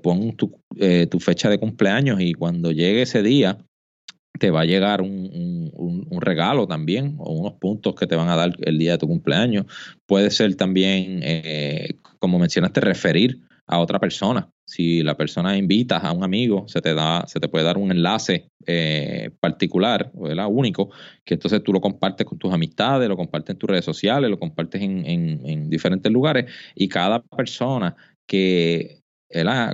pon 0.03 0.37
tu, 0.37 0.61
tu, 1.11 1.21
fecha 1.21 1.49
de 1.51 1.59
cumpleaños 1.59 2.21
y 2.21 2.35
cuando 2.35 2.73
llegue 2.73 3.03
ese 3.03 3.23
día 3.23 3.59
te 4.39 4.51
va 4.51 4.63
a 4.63 4.65
llegar 4.65 5.01
un, 5.01 5.71
un, 5.75 6.21
regalo 6.21 6.67
también 6.67 7.17
o 7.19 7.33
unos 7.33 7.55
puntos 7.55 7.95
que 7.95 8.07
te 8.07 8.17
van 8.17 8.29
a 8.29 8.37
dar 8.37 8.53
el 8.61 8.79
día 8.79 8.93
de 8.93 8.99
tu 8.99 9.07
cumpleaños. 9.07 9.67
Puede 10.07 10.31
ser 10.31 10.55
también, 10.57 11.23
como 12.19 12.39
mencionaste, 12.39 12.81
referir 12.81 13.41
a 13.67 13.79
otra 13.79 13.99
persona. 13.99 14.51
Si 14.67 15.03
la 15.03 15.17
persona 15.17 15.57
invita 15.57 15.99
a 15.99 16.13
un 16.13 16.25
amigo, 16.25 16.67
se 16.69 16.81
te 16.81 16.95
da, 16.95 17.27
se 17.27 17.41
te 17.41 17.49
puede 17.49 17.65
dar 17.65 17.77
un 17.77 17.91
enlace 17.91 18.49
eh, 18.67 19.31
particular, 19.41 20.11
¿verdad? 20.15 20.47
único, 20.49 20.91
que 21.25 21.35
entonces 21.35 21.63
tú 21.63 21.73
lo 21.73 21.81
compartes 21.81 22.27
con 22.27 22.39
tus 22.39 22.53
amistades, 22.53 23.09
lo 23.09 23.17
compartes 23.17 23.55
en 23.55 23.59
tus 23.59 23.71
redes 23.71 23.85
sociales, 23.85 24.31
lo 24.31 24.39
compartes 24.39 24.83
en, 24.83 25.07
en, 25.07 25.71
diferentes 25.71 26.11
lugares, 26.11 26.51
y 26.75 26.89
cada 26.89 27.23
persona 27.23 27.97
que 28.27 29.01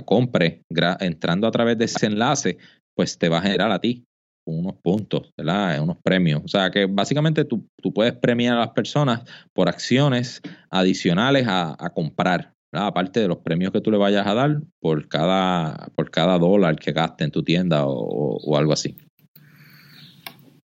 compre 0.05 0.63
entrando 0.99 1.47
a 1.47 1.51
través 1.51 1.77
de 1.77 1.85
ese 1.85 2.07
enlace, 2.07 2.57
pues 2.95 3.17
te 3.17 3.29
va 3.29 3.37
a 3.37 3.41
generar 3.43 3.71
a 3.71 3.79
ti 3.79 4.03
unos 4.45 4.73
puntos, 4.81 5.31
¿verdad? 5.37 5.81
unos 5.81 5.97
premios. 6.03 6.41
O 6.43 6.47
sea 6.47 6.71
que 6.71 6.85
básicamente 6.85 7.45
tú, 7.45 7.67
tú 7.81 7.93
puedes 7.93 8.13
premiar 8.13 8.57
a 8.57 8.61
las 8.61 8.69
personas 8.69 9.21
por 9.53 9.69
acciones 9.69 10.41
adicionales 10.69 11.47
a, 11.47 11.75
a 11.77 11.89
comprar 11.91 12.53
aparte 12.71 13.19
de 13.19 13.27
los 13.27 13.39
premios 13.39 13.71
que 13.71 13.81
tú 13.81 13.91
le 13.91 13.97
vayas 13.97 14.25
a 14.25 14.33
dar 14.33 14.61
por 14.79 15.07
cada, 15.07 15.89
por 15.95 16.09
cada 16.09 16.37
dólar 16.37 16.77
que 16.77 16.93
gaste 16.93 17.23
en 17.23 17.31
tu 17.31 17.43
tienda 17.43 17.83
o, 17.85 18.57
algo 18.57 18.73
así. 18.73 18.95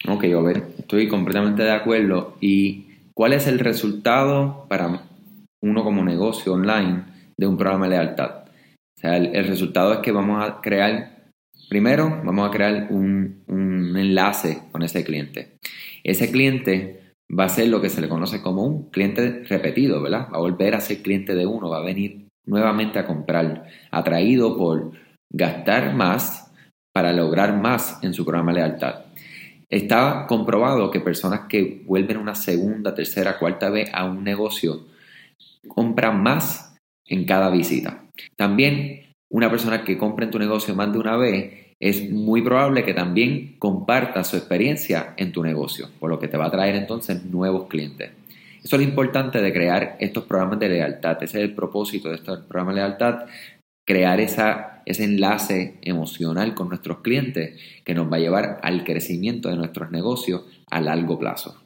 Ok, 0.07 0.25
a 0.25 0.41
ver, 0.41 0.63
estoy 0.79 1.07
completamente 1.07 1.63
de 1.63 1.71
acuerdo. 1.71 2.37
¿Y 2.41 2.87
cuál 3.13 3.33
es 3.33 3.47
el 3.47 3.59
resultado 3.59 4.65
para 4.67 5.03
uno 5.61 5.83
como 5.83 6.03
negocio 6.03 6.53
online 6.53 7.05
de 7.37 7.47
un 7.47 7.57
programa 7.57 7.85
de 7.85 7.91
lealtad? 7.91 8.45
O 8.97 8.99
sea, 8.99 9.17
el, 9.17 9.45
resultado 9.45 9.93
es 9.93 9.99
que 9.99 10.11
vamos 10.11 10.43
a 10.43 10.61
crear, 10.61 11.29
primero, 11.69 12.21
vamos 12.23 12.47
a 12.47 12.51
crear 12.51 12.87
un, 12.89 13.43
un 13.47 13.95
enlace 13.97 14.63
con 14.71 14.83
ese 14.83 15.03
cliente. 15.03 15.57
Ese 16.03 16.31
cliente 16.31 17.02
va 17.37 17.45
a 17.45 17.49
ser 17.49 17.67
lo 17.67 17.81
que 17.81 17.89
se 17.89 18.01
le 18.01 18.09
conoce 18.09 18.41
como 18.41 18.63
un 18.63 18.89
cliente 18.89 19.43
repetido, 19.47 20.01
¿verdad? 20.01 20.27
Va 20.31 20.37
a 20.37 20.41
volver 20.41 20.75
a 20.75 20.81
ser 20.81 21.01
cliente 21.01 21.35
de 21.35 21.45
uno, 21.45 21.69
va 21.69 21.77
a 21.77 21.83
venir 21.83 22.27
nuevamente 22.45 22.99
a 22.99 23.05
comprar, 23.05 23.65
atraído 23.91 24.57
por 24.57 24.91
gastar 25.31 25.95
más 25.95 26.51
para 26.93 27.13
lograr 27.13 27.59
más 27.59 28.03
en 28.03 28.13
su 28.13 28.23
programa 28.25 28.53
de 28.53 28.59
lealtad. 28.59 29.05
Está 29.69 30.27
comprobado 30.27 30.91
que 30.91 30.99
personas 30.99 31.41
que 31.49 31.81
vuelven 31.85 32.17
una 32.17 32.35
segunda, 32.35 32.93
tercera, 32.93 33.39
cuarta 33.39 33.69
vez 33.69 33.89
a 33.93 34.05
un 34.05 34.23
negocio 34.23 34.85
compran 35.67 36.21
más 36.21 36.75
en 37.07 37.25
cada 37.25 37.49
visita. 37.49 38.05
También 38.35 39.13
una 39.31 39.49
persona 39.49 39.83
que 39.83 39.97
compra 39.97 40.25
en 40.25 40.31
tu 40.31 40.37
negocio 40.37 40.75
más 40.75 40.91
de 40.91 40.99
una 40.99 41.17
vez 41.17 41.62
es 41.83 42.09
muy 42.09 42.41
probable 42.41 42.85
que 42.85 42.93
también 42.93 43.55
comparta 43.59 44.23
su 44.23 44.37
experiencia 44.37 45.13
en 45.17 45.33
tu 45.33 45.43
negocio, 45.43 45.89
por 45.99 46.09
lo 46.09 46.17
que 46.17 46.29
te 46.29 46.37
va 46.37 46.45
a 46.45 46.51
traer 46.51 46.75
entonces 46.75 47.25
nuevos 47.25 47.67
clientes. 47.67 48.11
Eso 48.63 48.77
es 48.77 48.81
lo 48.81 48.87
importante 48.87 49.41
de 49.41 49.51
crear 49.51 49.97
estos 49.99 50.23
programas 50.23 50.59
de 50.59 50.69
lealtad. 50.69 51.21
Ese 51.21 51.39
es 51.39 51.43
el 51.43 51.53
propósito 51.53 52.07
de 52.07 52.15
estos 52.15 52.39
programas 52.45 52.75
de 52.75 52.81
lealtad, 52.81 53.25
crear 53.85 54.21
esa, 54.21 54.81
ese 54.85 55.03
enlace 55.03 55.77
emocional 55.81 56.55
con 56.55 56.69
nuestros 56.69 56.99
clientes 56.99 57.59
que 57.83 57.93
nos 57.93 58.09
va 58.09 58.15
a 58.15 58.21
llevar 58.21 58.59
al 58.63 58.85
crecimiento 58.85 59.49
de 59.49 59.57
nuestros 59.57 59.91
negocios 59.91 60.43
a 60.71 60.79
largo 60.79 61.19
plazo. 61.19 61.65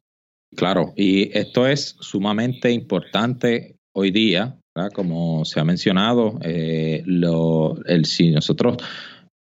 Claro, 0.55 0.93
y 0.95 1.29
esto 1.37 1.67
es 1.67 1.95
sumamente 1.99 2.71
importante 2.71 3.75
hoy 3.93 4.09
día, 4.09 4.57
como 4.95 5.45
se 5.45 5.59
ha 5.59 5.63
mencionado, 5.63 6.39
eh, 6.41 7.03
el, 7.05 8.05
si 8.05 8.31
nosotros 8.31 8.77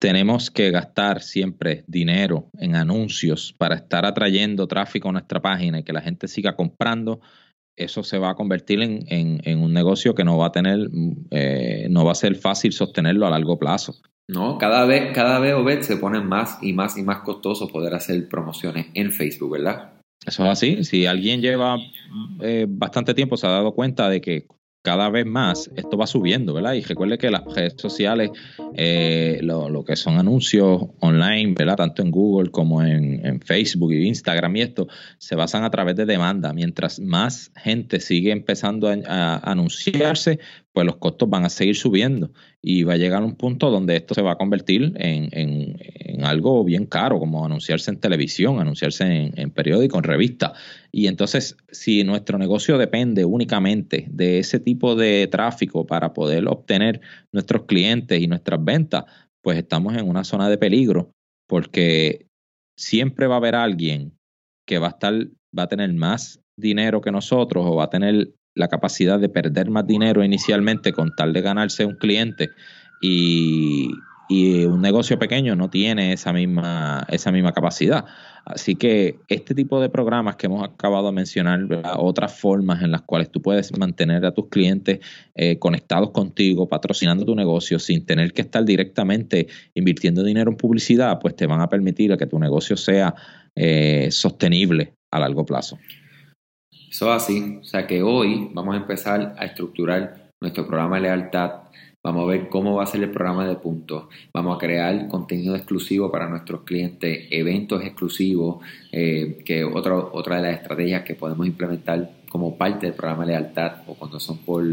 tenemos 0.02 0.50
que 0.50 0.72
gastar 0.72 1.22
siempre 1.22 1.84
dinero 1.86 2.50
en 2.58 2.76
anuncios 2.76 3.54
para 3.56 3.76
estar 3.76 4.04
atrayendo 4.04 4.66
tráfico 4.66 5.10
a 5.10 5.12
nuestra 5.12 5.44
página 5.44 5.80
y 5.80 5.84
que 5.84 5.94
la 5.94 6.02
gente 6.02 6.28
siga 6.28 6.56
comprando, 6.56 7.22
eso 7.78 8.02
se 8.02 8.18
va 8.18 8.32
a 8.32 8.36
convertir 8.36 8.82
en, 8.82 9.60
un 9.60 9.74
negocio 9.74 10.16
que 10.16 10.24
no 10.24 10.40
va 10.40 10.48
a 10.48 10.52
tener, 10.52 10.90
eh, 11.30 11.88
no 11.92 12.04
va 12.04 12.14
a 12.14 12.16
ser 12.16 12.36
fácil 12.36 12.74
sostenerlo 12.74 13.28
a 13.28 13.30
largo 13.30 13.60
plazo. 13.60 13.94
No, 14.28 14.58
cada 14.58 14.86
vez, 14.86 15.14
cada 15.14 15.38
vez 15.38 15.54
Obed 15.54 15.82
se 15.82 15.98
pone 15.98 16.20
más 16.20 16.58
y 16.64 16.74
más 16.74 16.98
y 16.98 17.04
más 17.04 17.20
costoso 17.20 17.68
poder 17.68 17.94
hacer 17.94 18.28
promociones 18.28 18.88
en 18.96 19.12
Facebook, 19.12 19.52
¿verdad? 19.52 19.92
Eso 20.26 20.44
es 20.46 20.50
así. 20.50 20.84
Si 20.84 21.06
alguien 21.06 21.42
lleva 21.42 21.78
eh, 22.40 22.66
bastante 22.68 23.14
tiempo, 23.14 23.38
se 23.38 23.46
ha 23.46 23.52
dado 23.52 23.74
cuenta 23.74 24.10
de 24.10 24.20
que 24.20 24.48
cada 24.82 25.10
vez 25.10 25.26
más 25.26 25.70
esto 25.76 25.98
va 25.98 26.08
subiendo, 26.08 26.54
¿verdad? 26.54 26.74
Y 26.74 26.82
recuerde 26.82 27.18
que 27.18 27.30
las 27.30 27.44
redes 27.46 27.76
sociales, 27.78 28.32
eh, 28.76 29.40
lo, 29.42 29.84
que 29.84 29.96
son 29.96 30.18
anuncios 30.18 30.84
online, 31.12 31.54
¿verdad? 31.58 31.76
Tanto 31.78 32.02
en 32.02 32.12
Google 32.12 32.52
como 32.52 32.84
en, 32.84 33.40
Facebook 33.42 33.94
y 33.94 34.08
Instagram 34.08 34.56
y 34.56 34.62
esto, 34.62 34.88
se 35.18 35.36
basan 35.36 35.64
a 35.64 35.70
través 35.70 35.96
de 35.96 36.06
demanda. 36.06 36.54
Mientras 36.54 37.00
más 37.00 37.52
gente 37.56 38.00
sigue 38.00 38.32
empezando 38.32 38.90
a 38.90 39.52
anunciarse, 39.52 40.40
pues 40.74 40.86
los 40.86 40.98
costos 40.98 41.30
van 41.30 41.44
a 41.44 41.50
seguir 41.50 41.76
subiendo 41.76 42.32
y 42.62 42.84
va 42.84 42.94
a 42.94 42.98
llegar 42.98 43.24
un 43.24 43.36
punto 43.36 43.70
donde 43.70 43.98
esto 43.98 44.14
se 44.14 44.22
va 44.22 44.34
a 44.34 44.38
convertir 44.38 44.94
en, 44.96 45.30
en, 45.32 46.24
algo 46.24 46.64
bien 46.64 46.86
caro, 46.86 47.20
como 47.20 47.44
anunciarse 47.44 47.90
en 47.90 48.00
televisión, 48.00 48.60
anunciarse 48.60 49.04
en, 49.04 49.34
en 49.38 49.50
periódico, 49.50 49.98
en 49.98 50.04
revista. 50.04 50.54
Y 50.92 51.08
entonces, 51.08 51.58
si 51.72 52.04
nuestro 52.04 52.38
negocio 52.38 52.78
depende 52.78 53.26
únicamente 53.26 54.06
de 54.10 54.40
ese 54.40 54.60
tipo 54.60 54.96
de 54.96 55.28
tráfico 55.28 55.88
para 55.88 56.14
poder 56.14 56.48
obtener 56.48 57.02
nuestros 57.32 57.64
clientes 57.64 58.22
y 58.22 58.28
nuestras 58.28 58.64
ventas, 58.64 59.06
pues 59.42 59.58
estamos 59.58 59.96
en 59.96 60.08
una 60.08 60.24
zona 60.24 60.50
de 60.50 60.58
peligro, 60.58 61.12
porque 61.48 62.28
siempre 62.78 63.28
va 63.28 63.36
a 63.36 63.38
haber 63.38 63.56
alguien 63.56 64.18
que 64.66 64.80
va 64.80 64.88
a 64.88 64.92
estar, 64.92 65.14
va 65.58 65.64
a 65.64 65.68
tener 65.68 65.94
más 65.94 66.42
dinero 66.58 67.02
que 67.02 67.12
nosotros 67.12 67.66
o 67.68 67.76
va 67.76 67.86
a 67.86 67.90
tener 67.90 68.34
la 68.56 68.68
capacidad 68.68 69.20
de 69.20 69.30
perder 69.30 69.70
más 69.70 69.88
dinero 69.88 70.24
inicialmente 70.24 70.94
con 70.94 71.16
tal 71.16 71.34
de 71.34 71.42
ganarse 71.42 71.86
un 71.86 71.96
cliente 71.96 72.50
y, 73.02 73.90
un 74.66 74.82
negocio 74.82 75.20
pequeño 75.20 75.56
no 75.56 75.70
tiene 75.70 76.14
esa 76.14 76.32
misma, 76.34 77.06
esa 77.10 77.32
misma 77.32 77.52
capacidad. 77.52 78.06
Así 78.46 78.76
que 78.76 79.20
este 79.28 79.54
tipo 79.54 79.80
de 79.80 79.90
programas 79.90 80.36
que 80.36 80.48
hemos 80.48 80.64
acabado 80.64 81.08
de 81.08 81.12
mencionar, 81.12 81.68
otras 81.98 82.40
formas 82.40 82.82
en 82.82 82.92
las 82.92 83.02
cuales 83.02 83.32
tú 83.32 83.42
puedes 83.42 83.78
mantener 83.78 84.26
a 84.26 84.34
tus 84.34 84.48
clientes 84.50 85.00
eh, 85.36 85.60
conectados 85.60 86.12
contigo, 86.12 86.68
patrocinando 86.68 87.26
tu 87.26 87.36
negocio 87.36 87.78
sin 87.78 88.06
tener 88.06 88.34
que 88.34 88.42
estar 88.42 88.66
directamente 88.66 89.48
invirtiendo 89.76 90.24
dinero 90.24 90.52
en 90.52 90.58
publicidad, 90.58 91.20
pues 91.20 91.36
te 91.36 91.46
van 91.46 91.62
a 91.62 91.70
permitir 91.70 92.16
que 92.18 92.26
tu 92.26 92.40
negocio 92.40 92.76
sea 92.76 93.14
eh, 93.56 94.10
sostenible 94.12 94.94
a 95.12 95.20
largo 95.20 95.46
plazo. 95.46 95.78
Eso 96.90 97.16
es 97.16 97.24
así. 97.24 97.60
O 97.62 97.64
sea 97.64 97.86
que 97.86 98.02
hoy 98.02 98.50
vamos 98.54 98.76
a 98.76 98.78
empezar 98.78 99.36
a 99.38 99.46
estructurar 99.46 100.32
nuestro 100.42 100.68
programa 100.68 100.96
de 100.96 101.04
lealtad. 101.04 101.52
Vamos 102.04 102.24
a 102.24 102.32
ver 102.32 102.50
cómo 102.50 102.76
va 102.76 102.84
a 102.84 102.88
ser 102.88 103.04
el 103.04 103.12
programa 103.12 103.48
de 103.48 103.56
puntos. 103.56 104.06
Vamos 104.34 104.56
a 104.56 104.60
crear 104.60 105.08
contenido 105.08 105.56
exclusivo 105.56 106.12
para 106.12 106.28
nuestros 106.28 106.62
clientes, 106.62 107.28
eventos 107.30 107.84
exclusivos, 107.84 108.66
eh, 108.92 109.44
que 109.46 109.64
otra, 109.64 109.96
otra 109.96 110.38
de 110.38 110.42
las 110.42 110.62
estrategias 110.62 111.04
que 111.04 111.14
podemos 111.14 111.46
implementar 111.46 112.12
como 112.30 112.58
parte 112.58 112.88
del 112.88 112.96
programa 112.96 113.26
de 113.26 113.34
lealtad 113.34 113.84
o 113.86 113.94
cuando 113.94 114.20
son 114.20 114.40
por 114.40 114.66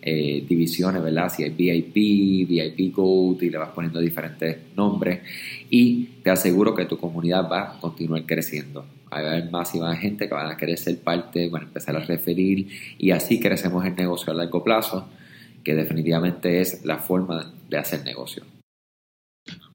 eh, 0.00 0.44
divisiones, 0.48 1.02
¿verdad? 1.02 1.28
Si 1.28 1.42
hay 1.42 1.50
VIP, 1.50 2.48
VIP 2.48 2.94
Gold 2.94 3.42
y 3.42 3.50
le 3.50 3.58
vas 3.58 3.70
poniendo 3.70 3.98
diferentes 3.98 4.56
nombres 4.76 5.20
y 5.68 6.04
te 6.22 6.30
aseguro 6.30 6.76
que 6.76 6.84
tu 6.84 6.96
comunidad 6.96 7.50
va 7.50 7.74
a 7.74 7.80
continuar 7.80 8.24
creciendo. 8.24 8.86
Va 9.12 9.16
a 9.16 9.20
haber 9.20 9.50
más 9.50 9.74
y 9.74 9.80
más 9.80 9.98
gente 9.98 10.28
que 10.28 10.34
van 10.34 10.52
a 10.52 10.56
querer 10.56 10.78
ser 10.78 11.00
parte, 11.00 11.48
van 11.48 11.62
a 11.62 11.66
empezar 11.66 11.96
a 11.96 12.00
referir 12.00 12.68
y 12.98 13.10
así 13.10 13.40
crecemos 13.40 13.84
el 13.84 13.96
negocio 13.96 14.32
a 14.32 14.36
largo 14.36 14.62
plazo, 14.62 15.08
que 15.68 15.74
definitivamente 15.74 16.62
es 16.62 16.82
la 16.86 16.96
forma 16.96 17.52
de 17.68 17.76
hacer 17.76 18.02
negocio. 18.02 18.42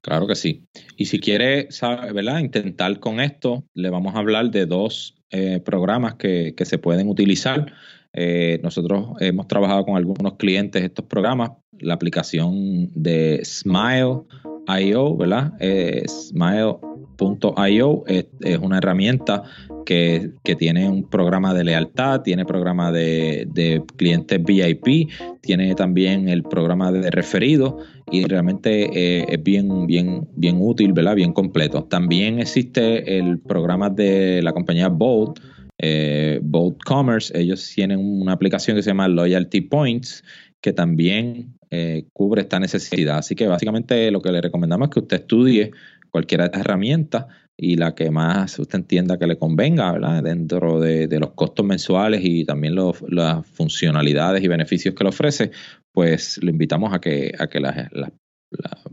Claro 0.02 0.26
que 0.26 0.34
sí. 0.34 0.64
Y 0.96 1.04
si 1.04 1.20
quiere, 1.20 1.68
¿verdad? 2.12 2.40
Intentar 2.40 2.98
con 2.98 3.20
esto, 3.20 3.62
le 3.74 3.90
vamos 3.90 4.16
a 4.16 4.18
hablar 4.18 4.50
de 4.50 4.66
dos 4.66 5.14
eh, 5.30 5.60
programas 5.64 6.16
que, 6.16 6.52
se 6.58 6.78
pueden 6.78 7.08
utilizar. 7.08 7.72
Eh, 8.12 8.58
nosotros 8.60 9.10
hemos 9.20 9.46
trabajado 9.46 9.84
con 9.84 9.96
algunos 9.96 10.34
clientes 10.34 10.82
estos 10.82 11.04
programas. 11.04 11.52
La 11.78 11.94
aplicación 11.94 12.90
de 12.92 13.42
Smile.io, 13.44 15.16
¿verdad? 15.16 15.52
Eh, 15.60 16.02
Smile.io 16.08 18.02
es, 18.08 18.26
es, 18.40 18.58
una 18.58 18.78
herramienta 18.78 19.44
que, 19.84 20.32
tiene 20.58 20.88
un 20.88 21.08
programa 21.08 21.54
de 21.54 21.64
lealtad, 21.64 22.22
tiene 22.22 22.44
programa 22.44 22.90
de, 22.92 23.82
clientes 23.96 24.42
VIP, 24.42 25.10
tiene 25.40 25.74
también 25.74 26.28
el 26.28 26.42
programa 26.42 26.90
de 26.92 27.10
referido 27.10 27.78
y 28.10 28.24
realmente 28.24 28.90
eh, 28.92 29.26
es 29.28 29.42
bien, 29.42 29.86
bien, 29.86 30.28
bien 30.36 30.56
útil, 30.60 30.92
¿verdad? 30.92 31.14
Bien 31.14 31.32
completo. 31.32 31.84
También 31.84 32.38
existe 32.38 33.18
el 33.18 33.38
programa 33.38 33.90
de 33.90 34.42
la 34.42 34.52
compañía 34.52 34.88
Bolt, 34.88 35.38
eh, 35.78 36.40
Bolt 36.42 36.82
Commerce. 36.84 37.38
Ellos 37.38 37.70
tienen 37.74 37.98
una 37.98 38.32
aplicación 38.32 38.76
que 38.76 38.82
se 38.82 38.90
llama 38.90 39.08
Loyalty 39.08 39.60
Points, 39.62 40.24
que 40.60 40.72
también 40.72 41.54
eh, 41.70 42.04
cubre 42.12 42.42
esta 42.42 42.60
necesidad. 42.60 43.18
Así 43.18 43.34
que 43.34 43.48
básicamente 43.48 44.10
lo 44.10 44.22
que 44.22 44.30
le 44.30 44.40
recomendamos 44.40 44.88
es 44.88 44.94
que 44.94 45.00
usted 45.00 45.16
estudie 45.22 45.72
cualquiera 46.14 46.44
de 46.44 46.46
estas 46.46 46.60
herramientas 46.60 47.26
y 47.56 47.74
la 47.74 47.96
que 47.96 48.08
más 48.08 48.56
usted 48.60 48.78
entienda 48.78 49.18
que 49.18 49.26
le 49.26 49.36
convenga, 49.36 49.90
¿verdad? 49.90 50.22
Dentro 50.22 50.78
de, 50.78 51.08
los 51.18 51.32
costos 51.32 51.66
mensuales 51.66 52.20
y 52.22 52.44
también 52.44 52.76
las 53.08 53.44
funcionalidades 53.48 54.44
y 54.44 54.46
beneficios 54.46 54.94
que 54.94 55.02
le 55.02 55.10
ofrece, 55.10 55.50
pues 55.90 56.38
le 56.40 56.52
invitamos 56.52 56.94
a 56.94 57.00
que, 57.00 57.32
a 57.36 57.48
que 57.48 57.58
las, 57.58 57.90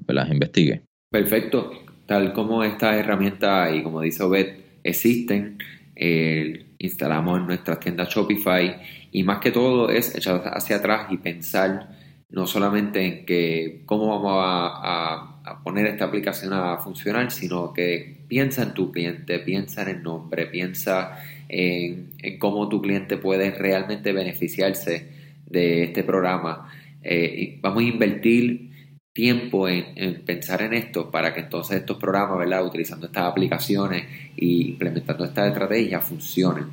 las, 0.08 0.32
investigue. 0.32 0.82
Perfecto. 1.12 1.72
Tal 2.08 2.34
como 2.34 2.64
esta 2.64 2.98
herramienta 2.98 3.70
y 3.72 3.84
como 3.84 4.02
dice 4.02 4.24
Obed, 4.24 4.56
existen, 4.84 5.60
eh, 5.96 6.74
instalamos 6.80 7.40
en 7.40 7.46
nuestras 7.46 7.80
tiendas 7.80 8.10
Shopify 8.10 8.82
y 9.12 9.22
más 9.22 9.38
que 9.38 9.52
todo 9.52 9.92
es 9.92 10.16
echar 10.16 10.42
hacia 10.56 10.78
atrás 10.78 11.06
y 11.12 11.18
pensar 11.18 12.01
no 12.32 12.48
solamente 12.48 13.06
en 13.06 13.26
que 13.26 13.82
cómo 13.86 14.08
vamos 14.08 14.44
a, 14.44 15.28
poner 15.64 15.88
esta 15.88 16.06
aplicación 16.06 16.54
a 16.54 16.78
funcionar, 16.78 17.30
sino 17.32 17.74
que 17.74 18.20
piensa 18.28 18.64
en 18.64 18.74
tu 18.74 18.92
cliente, 18.92 19.40
piensa 19.40 19.82
en 19.82 19.90
el 19.90 20.04
nombre, 20.04 20.46
piensa 20.46 21.20
en, 21.50 22.12
cómo 22.40 22.70
tu 22.70 22.82
cliente 22.82 23.18
puede 23.18 23.52
realmente 23.52 24.14
beneficiarse 24.14 25.08
de 25.46 25.84
este 25.84 26.04
programa. 26.04 26.72
Eh, 27.04 27.58
vamos 27.62 27.84
a 27.84 27.86
invertir 27.86 28.72
tiempo 29.14 29.68
en, 29.68 30.24
pensar 30.24 30.62
en 30.62 30.74
esto 30.74 31.12
para 31.12 31.34
que 31.34 31.42
entonces 31.42 31.78
estos 31.78 31.98
programas, 31.98 32.40
¿verdad? 32.40 32.66
utilizando 32.66 33.08
estas 33.08 33.26
aplicaciones 33.26 34.06
e 34.38 34.46
implementando 34.46 35.26
estas 35.26 35.50
estrategias, 35.50 36.08
funcionen 36.08 36.66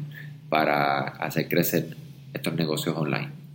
para 0.49 1.01
hacer 1.01 1.49
crecer 1.49 1.97
estos 2.33 2.55
negocios 2.55 2.97
online. 2.97 3.48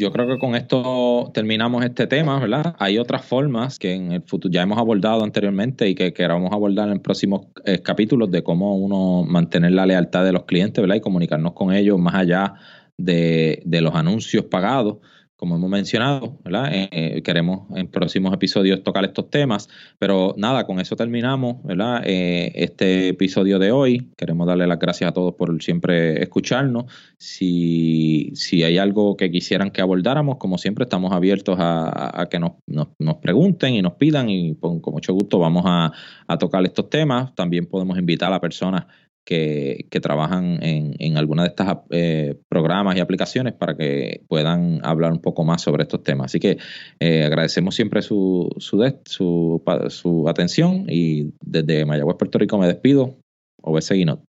Yo 0.00 0.10
creo 0.12 0.26
que 0.26 0.38
con 0.38 0.54
esto 0.54 1.30
terminamos 1.34 1.84
este 1.84 2.06
tema, 2.06 2.40
¿verdad? 2.40 2.74
Hay 2.78 2.96
otras 2.96 3.22
formas 3.22 3.78
que 3.78 3.92
en 3.92 4.12
el 4.12 4.22
futuro 4.22 4.50
ya 4.50 4.62
hemos 4.62 4.78
abordado 4.78 5.22
anteriormente 5.22 5.90
y 5.90 5.94
que 5.94 6.14
queramos 6.14 6.52
abordar 6.52 6.88
en 6.88 7.00
próximos 7.00 7.48
eh, 7.66 7.82
capítulos 7.82 8.30
de 8.30 8.42
cómo 8.42 8.76
uno 8.76 9.24
mantener 9.30 9.72
la 9.72 9.84
lealtad 9.84 10.24
de 10.24 10.32
los 10.32 10.44
clientes, 10.44 10.80
¿verdad? 10.80 10.96
Y 10.96 11.00
comunicarnos 11.02 11.52
con 11.52 11.74
ellos 11.74 11.98
más 11.98 12.14
allá 12.14 12.54
de, 12.96 13.62
de 13.66 13.80
los 13.82 13.94
anuncios 13.94 14.46
pagados 14.46 15.00
como 15.40 15.56
hemos 15.56 15.70
mencionado, 15.70 16.36
¿verdad? 16.44 16.70
Eh, 16.70 16.88
eh, 16.92 17.22
queremos 17.22 17.66
en 17.74 17.88
próximos 17.88 18.34
episodios 18.34 18.82
tocar 18.82 19.06
estos 19.06 19.30
temas, 19.30 19.70
pero 19.98 20.34
nada, 20.36 20.66
con 20.66 20.80
eso 20.80 20.96
terminamos, 20.96 21.64
¿verdad? 21.64 22.02
Eh, 22.04 22.52
este 22.56 23.08
episodio 23.08 23.58
de 23.58 23.72
hoy. 23.72 24.10
Queremos 24.18 24.46
darle 24.46 24.66
las 24.66 24.78
gracias 24.78 25.08
a 25.08 25.14
todos 25.14 25.36
por 25.36 25.62
siempre 25.62 26.22
escucharnos. 26.22 26.92
Si, 27.16 28.32
si 28.34 28.64
hay 28.64 28.76
algo 28.76 29.16
que 29.16 29.30
quisieran 29.30 29.70
que 29.70 29.80
abordáramos, 29.80 30.36
como 30.36 30.58
siempre, 30.58 30.82
estamos 30.82 31.10
abiertos 31.10 31.56
a, 31.58 32.28
que 32.30 32.38
nos, 32.38 32.52
nos, 32.66 33.16
pregunten 33.22 33.72
y 33.72 33.80
nos 33.80 33.94
pidan 33.94 34.28
y 34.28 34.56
con, 34.56 34.82
mucho 34.92 35.14
gusto 35.14 35.38
vamos 35.38 35.62
a, 35.64 35.90
a 36.26 36.36
tocar 36.36 36.62
estos 36.66 36.90
temas. 36.90 37.34
También 37.34 37.64
podemos 37.64 37.98
invitar 37.98 38.30
a 38.30 38.42
personas 38.42 38.84
que, 39.24 40.00
trabajan 40.02 40.62
en, 40.62 40.94
en 40.98 41.16
alguna 41.16 41.42
de 41.42 41.48
estas 41.48 41.78
eh, 41.90 42.36
programas 42.48 42.96
y 42.96 43.00
aplicaciones 43.00 43.54
para 43.54 43.76
que 43.76 44.22
puedan 44.28 44.80
hablar 44.82 45.12
un 45.12 45.20
poco 45.20 45.44
más 45.44 45.62
sobre 45.62 45.82
estos 45.82 46.02
temas. 46.02 46.26
Así 46.26 46.40
que 46.40 46.58
eh, 46.98 47.24
agradecemos 47.24 47.74
siempre 47.74 48.02
su, 48.02 48.48
su, 48.58 48.92
su, 49.04 49.62
su, 49.88 50.28
atención 50.28 50.86
y 50.88 51.32
desde 51.40 51.84
Mayagüez, 51.84 52.16
Puerto 52.16 52.38
Rico 52.38 52.58
me 52.58 52.66
despido. 52.66 53.16
OBS 53.62 53.90
Guinot. 53.90 54.22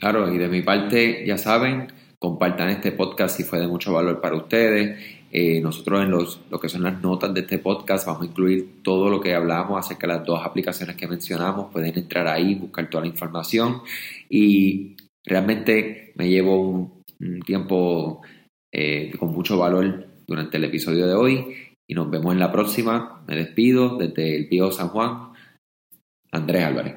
Claro, 0.00 0.32
y 0.32 0.38
de 0.38 0.48
mi 0.48 0.62
parte, 0.62 1.24
ya 1.26 1.36
saben, 1.38 1.88
compartan 2.18 2.70
este 2.70 2.92
podcast 2.92 3.36
si 3.36 3.44
fue 3.44 3.60
de 3.60 3.68
mucho 3.68 3.92
valor 3.92 4.20
para 4.20 4.36
ustedes. 4.36 4.98
Eh, 5.36 5.60
nosotros 5.60 6.00
en 6.00 6.12
los, 6.12 6.40
lo 6.48 6.60
que 6.60 6.68
son 6.68 6.84
las 6.84 7.02
notas 7.02 7.34
de 7.34 7.40
este 7.40 7.58
podcast 7.58 8.06
vamos 8.06 8.22
a 8.22 8.26
incluir 8.26 8.82
todo 8.84 9.10
lo 9.10 9.20
que 9.20 9.34
hablamos 9.34 9.84
acerca 9.84 10.06
de 10.06 10.12
las 10.12 10.24
dos 10.24 10.40
aplicaciones 10.46 10.94
que 10.94 11.08
mencionamos. 11.08 11.72
Pueden 11.72 11.98
entrar 11.98 12.28
ahí, 12.28 12.54
buscar 12.54 12.88
toda 12.88 13.02
la 13.02 13.10
información 13.10 13.82
y 14.28 14.94
realmente 15.24 16.12
me 16.14 16.28
llevo 16.28 16.60
un, 16.60 17.02
tiempo 17.44 18.22
eh, 18.72 19.12
con 19.18 19.32
mucho 19.32 19.58
valor 19.58 20.06
durante 20.24 20.58
el 20.58 20.64
episodio 20.64 21.08
de 21.08 21.14
hoy 21.14 21.46
y 21.88 21.94
nos 21.94 22.08
vemos 22.08 22.32
en 22.32 22.38
la 22.38 22.52
próxima. 22.52 23.24
Me 23.26 23.34
despido 23.34 23.96
desde 23.96 24.36
el 24.36 24.48
Pío 24.48 24.70
San 24.70 24.90
Juan, 24.90 25.32
Andrés 26.30 26.64
Álvarez. 26.64 26.94